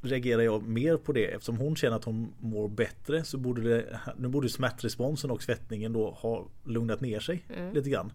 [0.01, 3.99] reagerar jag mer på det eftersom hon känner att hon mår bättre så borde det,
[4.17, 7.73] nu borde smärtresponsen och svettningen då ha lugnat ner sig Mm.
[7.73, 8.11] lite grann.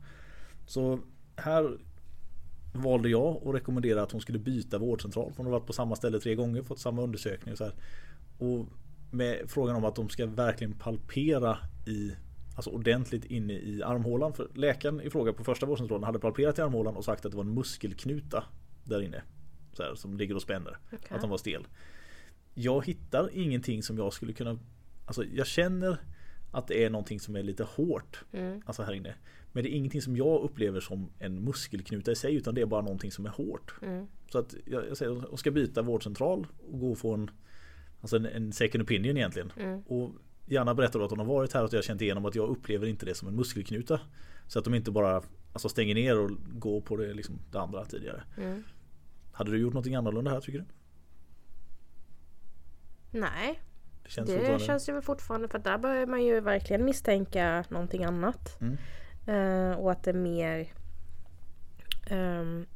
[0.66, 0.99] Så
[1.37, 1.78] här
[2.72, 5.33] valde jag att rekommendera att hon skulle byta vårdcentral.
[5.37, 7.74] Hon har varit på samma ställe tre gånger, fått samma undersökning och så här.
[8.39, 8.66] Och
[9.11, 12.12] med frågan om att de ska verkligen palpera i
[12.57, 14.33] Alltså ordentligt inne i armhålan.
[14.33, 17.37] För läkaren i fråga på första vårdcentralen hade palperat i armhålan och sagt att det
[17.37, 18.45] var en muskelknuta
[18.85, 19.22] där inne.
[19.72, 20.78] Så här, som ligger och spänner.
[20.86, 20.98] Okej.
[21.10, 21.66] Att den var stel.
[22.54, 24.58] Jag hittar ingenting som jag skulle kunna
[25.06, 25.98] Alltså jag känner
[26.50, 28.24] att det är någonting som är lite hårt.
[28.32, 28.62] Mm.
[28.66, 29.14] Alltså här inne.
[29.52, 32.66] Men det är ingenting som jag upplever som en muskelknuta i sig utan det är
[32.66, 33.74] bara någonting som är hårt.
[33.82, 34.06] Mm.
[34.32, 37.30] Så att jag, jag säger jag ska byta vårdcentral och gå och få en
[38.02, 39.52] Alltså en, en second opinion egentligen.
[39.56, 39.80] Mm.
[39.80, 40.10] Och
[40.46, 42.34] gärna berätta då att hon har varit här och att jag har känt igenom att
[42.34, 44.00] jag upplever inte det som en muskelknuta.
[44.48, 47.84] Så att de inte bara alltså stänger ner och går på det, liksom, det andra
[47.84, 48.22] tidigare.
[48.36, 48.62] Mm.
[49.33, 50.64] Hade du gjort någonting annorlunda här tycker du?
[53.18, 53.62] Nej,
[54.03, 58.05] Det känns det känns ju fortfarande för att där börjar man ju verkligen misstänka någonting
[58.05, 58.59] annat.
[58.61, 58.76] Mm.
[59.26, 60.72] Eh, och att det är mer
[62.07, 62.66] ehm,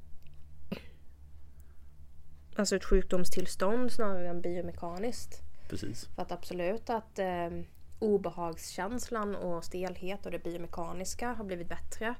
[2.57, 5.43] Alltså ett sjukdomstillstånd snarare än biomekaniskt.
[5.69, 6.09] Precis.
[6.15, 7.51] För att absolut att eh,
[7.99, 12.15] obehagskänslan och stelhet och det biomekaniska har blivit bättre.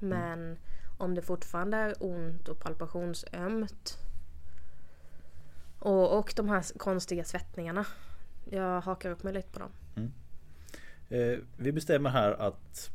[0.00, 0.58] Men
[1.02, 3.98] om det fortfarande är ont och palpationsömt
[5.78, 7.86] och, och de här konstiga svettningarna.
[8.50, 9.70] Jag hakar upp mig lite på dem.
[11.08, 12.90] Eh, vi bestämmer här att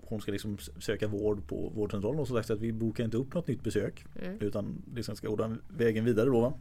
[0.00, 3.34] hon ska liksom söka vård på vårdcentralen och så sagt att vi bokar inte upp
[3.34, 4.04] något nytt besök.
[4.22, 4.38] Mm.
[4.40, 6.40] Utan liksom ska gå den vägen vidare då.
[6.40, 6.52] Va?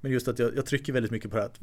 [0.00, 1.60] Men just att jag, jag trycker väldigt mycket på det här att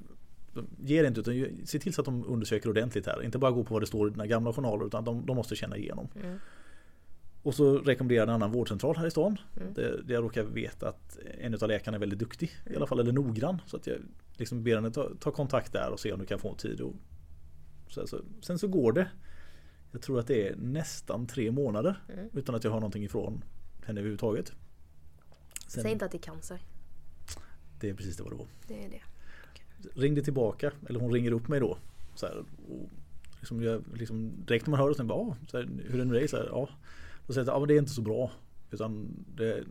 [0.81, 3.23] Ge det inte utan se till så att de undersöker ordentligt här.
[3.23, 5.55] Inte bara gå på vad det står i dina gamla journaler utan de, de måste
[5.55, 6.07] känna igenom.
[6.23, 6.39] Mm.
[7.43, 9.37] Och så rekommenderar en annan vårdcentral här i stan.
[9.61, 9.73] Mm.
[9.73, 12.51] Där, där jag råkar veta att en av läkarna är väldigt duktig.
[12.71, 13.61] I alla fall eller noggrann.
[13.65, 13.97] Så att jag
[14.37, 16.81] liksom ber henne ta, ta kontakt där och se om du kan få en tid.
[16.81, 16.93] Och,
[17.87, 19.07] så, så, sen så går det.
[19.91, 22.03] Jag tror att det är nästan tre månader.
[22.13, 22.29] Mm.
[22.33, 23.43] Utan att jag har någonting ifrån
[23.85, 24.51] henne överhuvudtaget.
[25.67, 26.59] Sen, Säg inte att det är cancer.
[27.79, 28.47] Det är precis det vad det var.
[28.67, 29.01] Det är det.
[30.01, 31.77] Ringde tillbaka, eller hon ringer upp mig då.
[32.15, 32.37] Så här,
[32.69, 32.89] och
[33.39, 35.97] liksom jag, liksom, direkt när man hör det, så bara, "Ja, så här, hur är
[35.97, 36.27] det med dig?
[36.27, 36.69] Så här, ja.
[37.27, 38.31] Då säger jag att ja, det är inte så bra.
[38.71, 39.63] Utan det,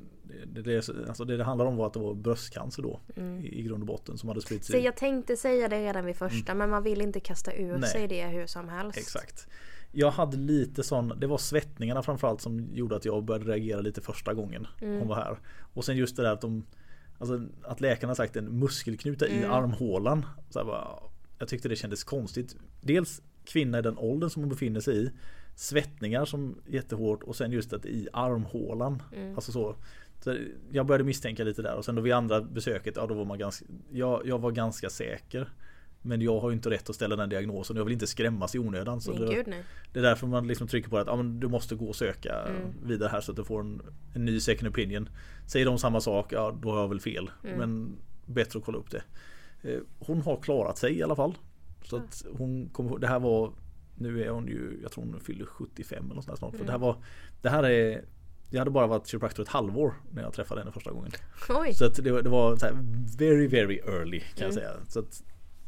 [0.47, 0.77] det, det,
[1.09, 3.01] alltså det det handlar om var att det var bröstcancer då.
[3.17, 3.41] Mm.
[3.41, 4.81] I, I grund och botten som hade spritt Så sig.
[4.85, 7.91] jag tänkte säga det redan vid första men man vill inte kasta ur Nej.
[7.91, 8.99] sig det hur som helst.
[8.99, 9.47] Exakt.
[9.93, 14.01] Jag hade lite sån, det var svettningarna framförallt som gjorde att jag började reagera lite
[14.01, 14.99] första gången Mm.
[14.99, 15.39] hon var här.
[15.75, 16.65] Och sen just det där att de
[17.19, 19.51] Alltså att läkarna sagt en muskelknuta i Mm.
[19.53, 20.27] armhålan.
[20.51, 20.89] Så bara,
[21.39, 22.57] jag tyckte det kändes konstigt.
[22.81, 25.11] Dels kvinna i den åldern som hon befinner sig i.
[25.55, 29.03] Svettningar som jättehårt och sen just att i armhålan.
[29.17, 29.35] Mm.
[29.35, 29.77] Alltså så.
[30.21, 30.37] så
[30.71, 33.39] jag började misstänka lite där och sen då vid andra besöket, ja då var man
[33.39, 35.49] ganska Jag, jag var ganska säker
[36.03, 37.77] Men jag har inte rätt att ställa den diagnosen.
[37.77, 39.01] Jag vill inte skrämmas i onödan.
[39.01, 39.55] Så det, gud
[39.93, 42.35] det är därför man liksom trycker på att ja, men du måste gå och söka
[42.35, 42.75] Mm.
[42.85, 43.83] vidare här så att du får en,
[44.15, 45.09] en ny second opinion.
[45.47, 47.31] Säger de samma sak, ja då har jag väl fel.
[47.45, 47.59] Mm.
[47.59, 47.97] Men
[48.27, 49.03] bättre att kolla upp det.
[49.63, 51.35] Eh, Hon har klarat sig i alla fall.
[51.85, 53.53] Så att hon kommer det här var
[54.03, 56.39] Nu är hon ju, jag tror hon fyller 75 eller något snart.
[56.39, 56.67] För Mm.
[56.67, 56.97] det här var
[57.43, 58.05] Det här är
[58.51, 61.11] Jag hade bara varit kiropraktor ett halvår när jag träffade henne första gången.
[61.49, 61.75] Oj.
[61.75, 62.57] Så det, var- det var
[63.19, 64.55] very very early kan jag Mm.
[64.55, 64.73] säga.
[64.89, 65.05] Så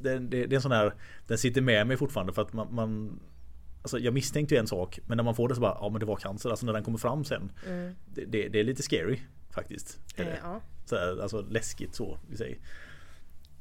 [0.00, 0.94] det, det, det är en sån här
[1.26, 3.20] Den sitter med mig fortfarande för att man, man
[3.82, 6.00] Alltså jag misstänkte ju en sak men när man får det så bara ja men
[6.00, 6.50] det var cancer.
[6.50, 7.52] Alltså när den kommer fram sen.
[7.66, 7.94] Mm.
[8.14, 9.18] Det, det, det är lite scary
[9.50, 9.98] faktiskt.
[10.16, 10.38] Är det.
[10.42, 10.60] ja.
[10.86, 12.58] Så här, alltså läskigt så vi säger.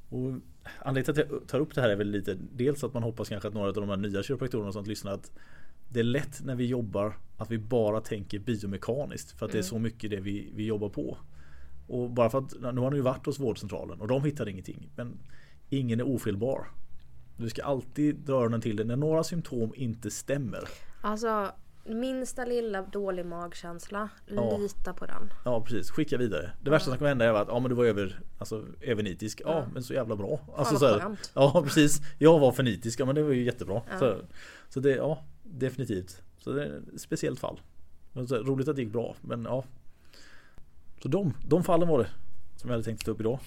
[0.10, 0.32] Och
[0.80, 3.30] anledningen till att jag tar upp det här är väl lite dels att man hoppas
[3.30, 5.32] kanske att några av de här nya kiropraktorerna och sånt lyssnar att
[5.90, 9.60] det är lätt när vi jobbar att vi bara tänker biomekaniskt för att det är
[9.60, 9.70] Mm.
[9.70, 11.18] så mycket det vi, vi jobbar på.
[11.88, 14.90] Och bara för att nu har ni ju varit hos vårdcentralen och de hittade ingenting.
[14.96, 15.18] Men
[15.70, 16.68] ingen är ofelbar.
[17.38, 20.64] Du ska alltid dra öronen till det när några symptom inte stämmer.
[21.02, 21.52] Alltså
[21.86, 24.10] minsta lilla dålig magkänsla.
[24.28, 24.58] Ja.
[24.58, 25.30] Lita på den.
[25.46, 26.52] Ja precis, skicka vidare.
[26.62, 29.42] Det värsta som kan hända är att ja men du var över, alltså, övernitisk.
[29.46, 29.66] Ja, Ja.
[29.74, 30.40] men så jävla bra.
[30.58, 32.02] Alltså, så här, ja precis.
[32.18, 33.82] Jag var för nitisk, ja men det var ju jättebra.
[33.92, 34.00] Ja.
[34.00, 34.18] Så,
[34.70, 36.22] så det, ja definitivt.
[36.38, 37.62] Så det är ett speciellt fall.
[38.28, 39.64] Så, roligt att det gick bra men ja.
[41.02, 42.10] Så de, de fallen var det
[42.56, 43.40] som jag hade tänkt ta upp idag.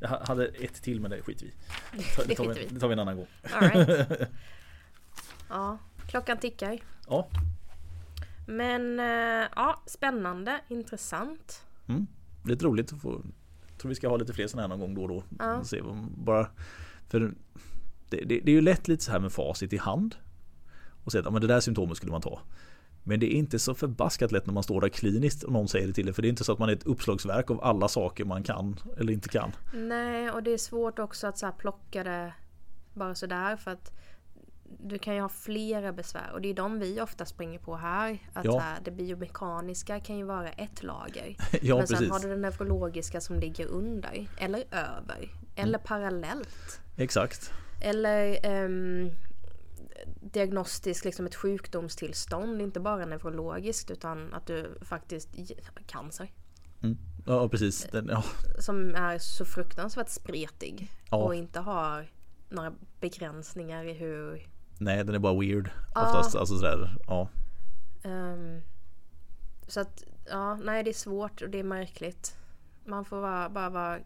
[0.00, 1.52] Jag ha- hade ett till men det skiter vi.
[2.16, 2.68] Ta- Det tar vi.
[2.70, 3.26] Det tar vi en annan gång.
[3.52, 4.20] All right.
[5.48, 5.78] Ja,
[6.08, 6.78] klockan tickar.
[7.08, 7.28] Ja,
[8.46, 11.62] Men eh, ja, spännande, intressant.
[11.86, 12.06] mm.
[12.44, 13.22] lite roligt att få.
[13.68, 15.24] Jag tror vi ska ha lite fler sådana här någon gång då och då.
[15.38, 15.64] Ja.
[15.64, 15.82] Se
[16.16, 16.48] bara,
[17.08, 17.20] för
[18.10, 20.16] det, det, det är ju lätt lite så här med facit i hand.
[21.04, 22.40] Och säga att ja, men det där symptomet skulle man ta.
[23.06, 25.86] Men det är inte så förbaskat lätt när man står där kliniskt och någon säger
[25.86, 26.14] det till en.
[26.14, 28.80] För det är inte så att man är ett uppslagsverk av alla saker man kan
[28.98, 29.52] eller inte kan.
[29.74, 32.34] Nej, och det är svårt också att så plocka det
[32.94, 33.92] bara sådär för att
[34.86, 38.18] du kan ju ha flera besvär och det är de vi ofta springer på här.
[38.32, 38.58] Att Ja.
[38.58, 41.36] här, det biomekaniska kan ju vara ett lager.
[41.62, 42.12] ja Men sen precis.
[42.12, 45.32] har du det neurologiska som ligger under eller över.
[45.56, 46.80] Eller parallellt.
[46.96, 47.52] Exakt.
[47.82, 49.10] Eller ehm,
[50.20, 55.28] diagnostiskt liksom ett sjukdomstillstånd, inte bara neurologiskt utan att du faktiskt
[55.86, 56.32] cancer.
[56.82, 56.98] Mm.
[57.26, 57.86] Ja precis.
[57.92, 58.24] Den, ja.
[58.58, 61.16] Som är så fruktansvärt spretig Ja.
[61.16, 62.10] och inte har
[62.48, 64.46] några begränsningar i hur
[64.84, 65.70] Nej den är bara weird.
[65.94, 66.06] Ja.
[66.06, 66.36] Oftast.
[66.36, 66.96] Alltså sådär.
[67.06, 67.28] Ja.
[68.02, 68.60] ehm,
[69.66, 72.36] Så att ja, nej det är svårt och det är märkligt.
[72.84, 73.98] Man får vara, bara vara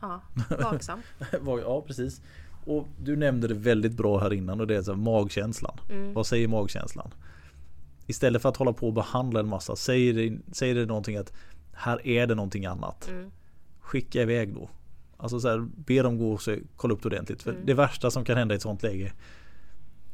[0.00, 0.20] ja,
[0.62, 1.02] vaksam.
[1.46, 2.22] ja precis.
[2.64, 5.76] Och du nämnde det väldigt bra här innan och det är så magkänslan.
[5.90, 6.14] Mm.
[6.14, 7.14] Vad säger magkänslan?
[8.06, 11.32] Istället för att hålla på och behandla en massa, säger det, säger det någonting att
[11.72, 13.08] här är det någonting annat.
[13.08, 13.30] Mm.
[13.80, 14.70] Skicka iväg då.
[15.22, 17.42] Alltså så här, be dem gå och se, kolla upp det ordentligt.
[17.42, 17.66] För Mm.
[17.66, 19.12] det värsta som kan hända i ett sånt läge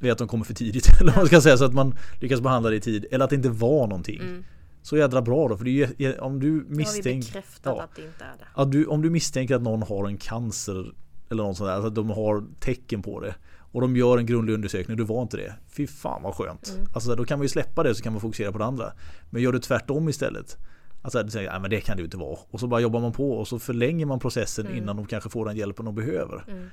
[0.01, 0.89] är att de kommer för tidigt.
[1.01, 1.57] Eller man ska säga.
[1.57, 3.07] Så att man lyckas behandla det i tid.
[3.11, 4.21] Eller att det inte var någonting.
[4.21, 4.45] Mm.
[4.83, 5.57] Så jädra bra då.
[5.57, 7.83] För ju, om du misstänker ja.
[7.83, 8.45] att det inte är det.
[8.57, 10.93] Ja, du, om du misstänker att någon har en cancer
[11.31, 13.35] eller något sånt där, alltså att de har tecken på det
[13.73, 15.55] och de gör en grundlig undersökning och du var inte det.
[15.69, 16.73] Fy fan vad skönt.
[16.77, 16.89] Mm.
[16.95, 18.93] Alltså då kan man ju släppa det så kan man fokusera på det andra.
[19.31, 20.57] Men gör du tvärtom istället.
[21.03, 22.39] Alltså du säger, men det kan det ju inte vara.
[22.51, 24.79] Och så bara jobbar man på och så förlänger man processen Mm.
[24.79, 26.45] innan de kanske får den hjälpen de behöver.
[26.49, 26.67] Mm.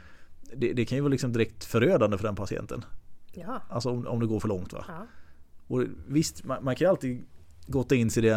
[0.55, 2.85] Det, det kan ju vara liksom direkt förödande för den patienten.
[3.33, 3.61] Ja.
[3.69, 4.85] Alltså om, om det går för långt va.
[4.87, 5.07] ja.
[5.67, 7.25] Och visst, man, man kan ju alltid
[7.67, 8.33] gotta in i det,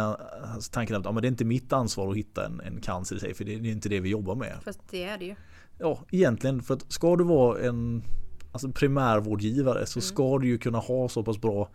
[0.53, 3.15] alltså tanken att ja, men det är inte mitt ansvar att hitta en, en cancer
[3.15, 4.55] i sig för det är inte det vi jobbar med.
[4.65, 5.35] Fast det är det ju.
[5.77, 8.03] Ja, egentligen för att ska du vara en
[8.51, 11.69] alltså primärvårdgivare så ska du ju kunna ha så pass bra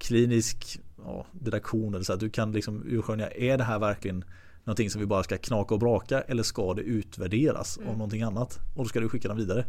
[0.00, 4.24] klinisk ja, didaktion eller så att du kan liksom urskönja är det här verkligen
[4.64, 8.58] någonting som vi bara ska knaka och braka eller ska det utvärderas av någonting annat
[8.76, 9.64] och då ska du skicka den vidare.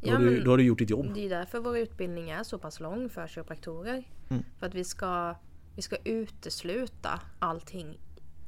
[0.00, 1.14] Då, Ja, har, du, då har du gjort ditt jobb.
[1.14, 4.04] Det är därför vår utbildning är så pass lång för kiropraktorer.
[4.30, 4.42] Mm.
[4.58, 5.34] För att vi ska,
[5.76, 7.98] vi ska utesluta allting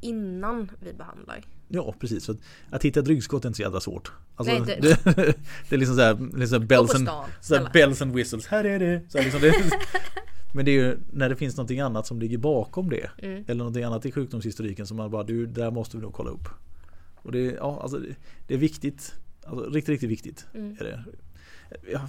[0.01, 1.45] innan vi behandlar.
[1.68, 2.28] Ja precis.
[2.28, 2.37] Att,
[2.70, 4.12] att hitta ett ryggskott är inte så jävla svårt.
[4.37, 5.35] Alltså, Nej, det, det-
[5.68, 7.09] det, är liksom såhär, liksom bells, and,
[7.72, 8.47] bells and whistles.
[8.47, 9.03] Här är det.
[9.09, 9.53] Så här, liksom det
[10.55, 13.11] men det är ju när det finns någonting annat som ligger bakom det.
[13.19, 13.45] Mm.
[13.47, 16.49] Eller någonting annat i sjukdomshistoriken som man bara, du, där måste vi nog kolla upp.
[17.17, 18.01] Och det, ja, alltså,
[18.47, 19.15] det, är viktigt.
[19.47, 20.47] Alltså, riktigt, riktigt viktigt.
[20.55, 20.77] Mm.
[20.81, 21.05] Är det.
[21.93, 22.01] Jag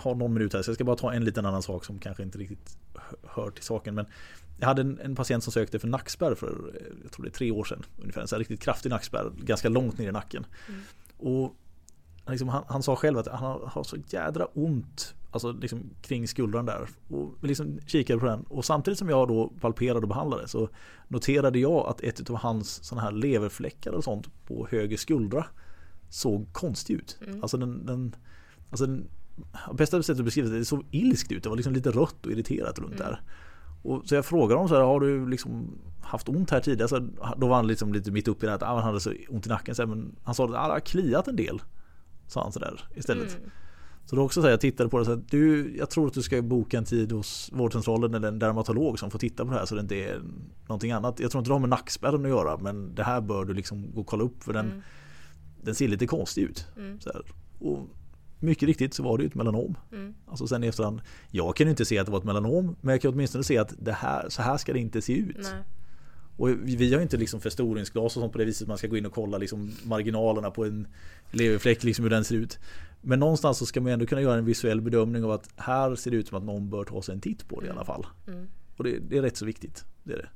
[0.00, 2.22] har någon minut här så jag ska bara ta en liten annan sak som kanske
[2.22, 2.78] inte riktigt
[3.22, 3.94] hör till saken.
[3.94, 4.06] Men
[4.58, 7.50] jag hade en, en patient som sökte för nackspärr för jag tror det är tre
[7.50, 7.82] år sedan.
[7.98, 10.46] Ungefär en så riktigt kraftig nackspärr, ganska långt ner i nacken.
[10.68, 10.80] Mm.
[11.16, 11.56] Och
[12.26, 16.28] liksom, han, han sa själv att han har, har så jädra ont Alltså liksom kring
[16.28, 16.88] skuldran där.
[17.08, 18.42] Och liksom kikade på den.
[18.42, 20.68] Och samtidigt som jag då palperade och behandlade så
[21.08, 25.46] noterade jag att ett av hans sådana här leverfläckar och sånt på höger skuldra
[26.08, 27.18] såg konstig ut.
[27.26, 27.42] Mm.
[27.42, 28.16] Alltså den, den,
[28.70, 29.08] alltså den
[29.72, 31.42] bästa sättet att beskriva det, det såg ilskt ut.
[31.42, 33.06] Det var liksom lite rött och irriterat runt Mm.
[33.06, 33.20] där.
[33.82, 36.88] Och så jag frågade honom så här, har du liksom haft ont här tidigare?
[36.88, 39.12] Så då var han liksom lite mitt uppe i det här att han hade så
[39.28, 39.74] ont i nacken.
[39.74, 41.62] Så här, men han sa att det har kliat en del.
[42.26, 43.36] Sa han sådär istället.
[43.38, 43.50] Mm.
[44.10, 46.14] Så då också så här, jag tittade på det så här, du, jag tror att
[46.14, 49.58] du ska boka en tid hos vårdcentralen eller en dermatolog som får titta på det
[49.58, 50.20] här så det inte är
[50.66, 51.20] någonting annat.
[51.20, 53.92] Jag tror inte det har med nackspärren att göra men det här bör du liksom
[53.94, 54.82] gå och kolla upp för den, Mm.
[55.62, 56.66] den ser lite konstig ut.
[56.76, 57.00] Mm.
[57.00, 57.22] Så här.
[57.58, 57.88] Och
[58.38, 59.74] mycket riktigt så var det ju ett melanom.
[59.92, 60.14] Mm.
[60.26, 61.00] Alltså sen i efterhand,
[61.30, 63.58] jag kan ju inte se att det var ett melanom men jag kan åtminstone se
[63.58, 65.36] att det här, så här ska det inte se ut.
[65.42, 65.62] Nej.
[66.40, 69.06] Och vi har inte liksom förstoringsglas och sånt på det viset man ska gå in
[69.06, 70.86] och kolla liksom marginalerna på en
[71.30, 72.58] leverfläck, liksom hur den ser ut.
[73.00, 76.10] Men någonstans så ska man ändå kunna göra en visuell bedömning av att här ser
[76.10, 78.06] det ut som att någon bör ta sig en titt på det i alla fall.
[78.26, 78.46] Mm.
[78.76, 79.84] Och det, det är rätt så viktigt.
[80.02, 80.28] Det är det.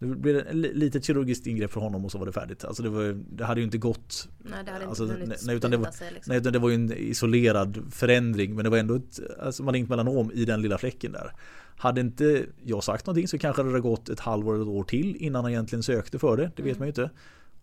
[0.00, 2.64] Det blev ett li- litet kirurgiskt ingrepp för honom och så var det färdigt.
[2.64, 5.56] Alltså det, var, det hade ju inte gått Nej, det hade Alltså, inte hunnit nej,
[5.56, 6.30] utan det var- sig liksom.
[6.30, 9.88] Nej, utan det var ju en isolerad förändring men det var ändå ett alltså, malignt
[9.88, 11.32] melanom i den lilla fläcken där.
[11.76, 14.84] Hade inte jag sagt någonting så kanske det hade gått ett halvår eller ett år
[14.84, 16.50] till innan han egentligen sökte för det.
[16.56, 16.78] Det vet Mm.
[16.78, 17.10] man ju inte.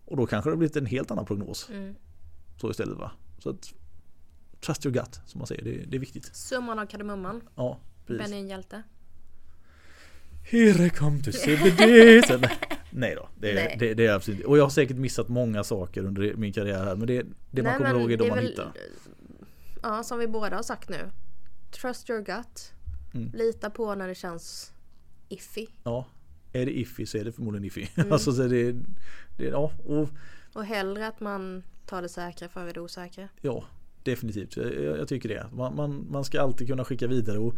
[0.04, 1.68] Och då kanske det blivit en helt annan prognos.
[1.72, 1.94] Mm.
[2.60, 3.10] Så istället va.
[3.38, 3.74] Så att
[4.60, 6.36] Trust your gut som man säger, det, det är viktigt.
[6.36, 7.40] Summan av kardemumman.
[7.54, 8.22] Ja, precis.
[8.26, 8.82] Benny är en hjälte.
[10.50, 11.80] Here come to CBD.
[12.26, 12.58] Så, nej,
[12.90, 13.76] nej då, det, Nej.
[13.78, 16.96] Det, det är absolut Och jag har säkert missat många saker under min karriär här.
[16.96, 17.14] Men det,
[17.50, 18.72] det man Nej, kommer men ihåg är de man väl- hittar.
[19.82, 21.10] Ja, som vi båda har sagt nu.
[21.70, 22.72] Trust your gut.
[23.14, 23.30] Mm.
[23.34, 24.72] Lita på när det känns
[25.28, 25.66] iffy.
[25.84, 26.06] Ja,
[26.52, 27.86] är det iffy så är det förmodligen iffy.
[27.96, 28.12] Mm.
[28.12, 28.72] alltså så det,
[29.36, 30.08] det, ja, och
[30.52, 33.28] Och hellre att man tar det säkra före det osäkra.
[33.40, 33.64] Ja,
[34.02, 34.56] definitivt.
[34.56, 35.46] Jag, jag jag tycker det.
[35.52, 37.38] Man, man, man ska alltid kunna skicka vidare.
[37.38, 37.54] Och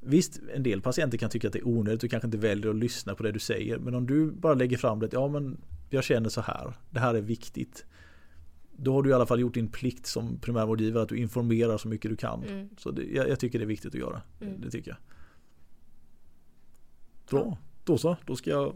[0.00, 2.76] visst, en del patienter kan tycka att det är onödigt och kanske inte väljer att
[2.76, 3.78] lyssna på det du säger.
[3.78, 7.14] Men om du bara lägger fram det, ja men jag känner så här, det här
[7.14, 7.84] är viktigt.
[8.76, 11.88] Då har du i alla fall gjort din plikt som primärvårdgivare att du informerar så
[11.88, 12.44] mycket du kan.
[12.44, 12.68] Mm.
[12.78, 14.22] Så det, jag, jag tycker det är viktigt att göra.
[14.40, 14.60] Mm.
[14.60, 14.98] Det tycker jag.
[17.30, 18.16] Bra, då så.
[18.26, 18.74] Då ska jag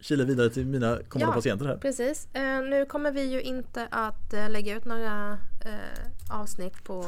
[0.00, 1.34] kila vidare till mina kommande Ja.
[1.34, 1.76] patienter här.
[1.76, 2.28] Precis.
[2.32, 7.06] Eh, nu kommer vi ju inte att eh, lägga ut några eh, avsnitt på...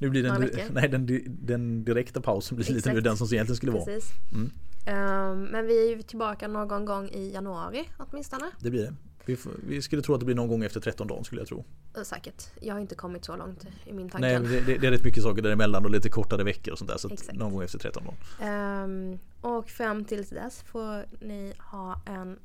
[0.00, 0.62] Nu blir den, Några veckor.
[0.72, 3.84] nej, den, den direkta pausen blir lite nu den som egentligen skulle vara.
[3.84, 4.10] Precis.
[4.32, 4.50] Mm.
[4.86, 8.50] Eh, men vi är ju tillbaka någon gång i januari åtminstone.
[8.60, 8.94] Det blir det.
[9.28, 11.64] Vi, vi skulle tro att det blir någon gång efter 13 dagar skulle jag tro.
[11.96, 12.44] Eh, säkert.
[12.60, 14.40] Jag har inte kommit så långt i min Nej, tanke.
[14.40, 16.90] men det, det, det är rätt mycket saker däremellan och lite kortare veckor och sånt
[16.90, 16.98] där.
[16.98, 18.18] Så någon gång efter 13 dagar.
[18.50, 22.38] Ehm, och fram tills dess får ni ha en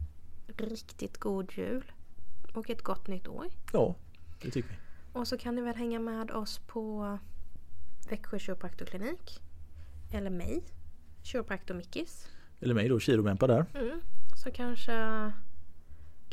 [0.57, 1.91] riktigt god jul.
[2.53, 3.45] Och ett gott nytt år.
[3.73, 3.95] Ja,
[4.41, 4.75] det tycker vi.
[5.19, 7.17] Och så kan ni väl hänga med oss på
[8.09, 9.41] Växjö kiropraktorklinik.
[10.13, 10.63] Eller mig.
[11.23, 12.27] Kiropraktor Mickis.
[12.59, 13.65] Eller mig då, Kiromempa där.
[13.73, 14.01] Mm.
[14.43, 14.93] Så kanske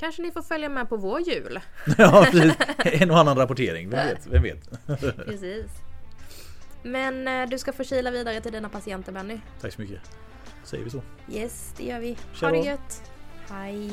[0.01, 1.61] Kanske ni får följa med på vår jul.
[1.99, 2.55] ja, precis.
[2.85, 4.27] En och annan rapportering, vem vet?
[4.27, 4.87] Vem vet?
[5.27, 5.67] Precis.
[6.83, 9.39] Men eh, du ska få kila vidare till dina patienter Benny.
[9.61, 10.01] Tack så mycket.
[10.65, 11.03] Säger vi så.
[11.33, 12.17] Yes, det gör vi.
[12.35, 13.11] Tja Ha det gött.
[13.51, 13.91] Hej.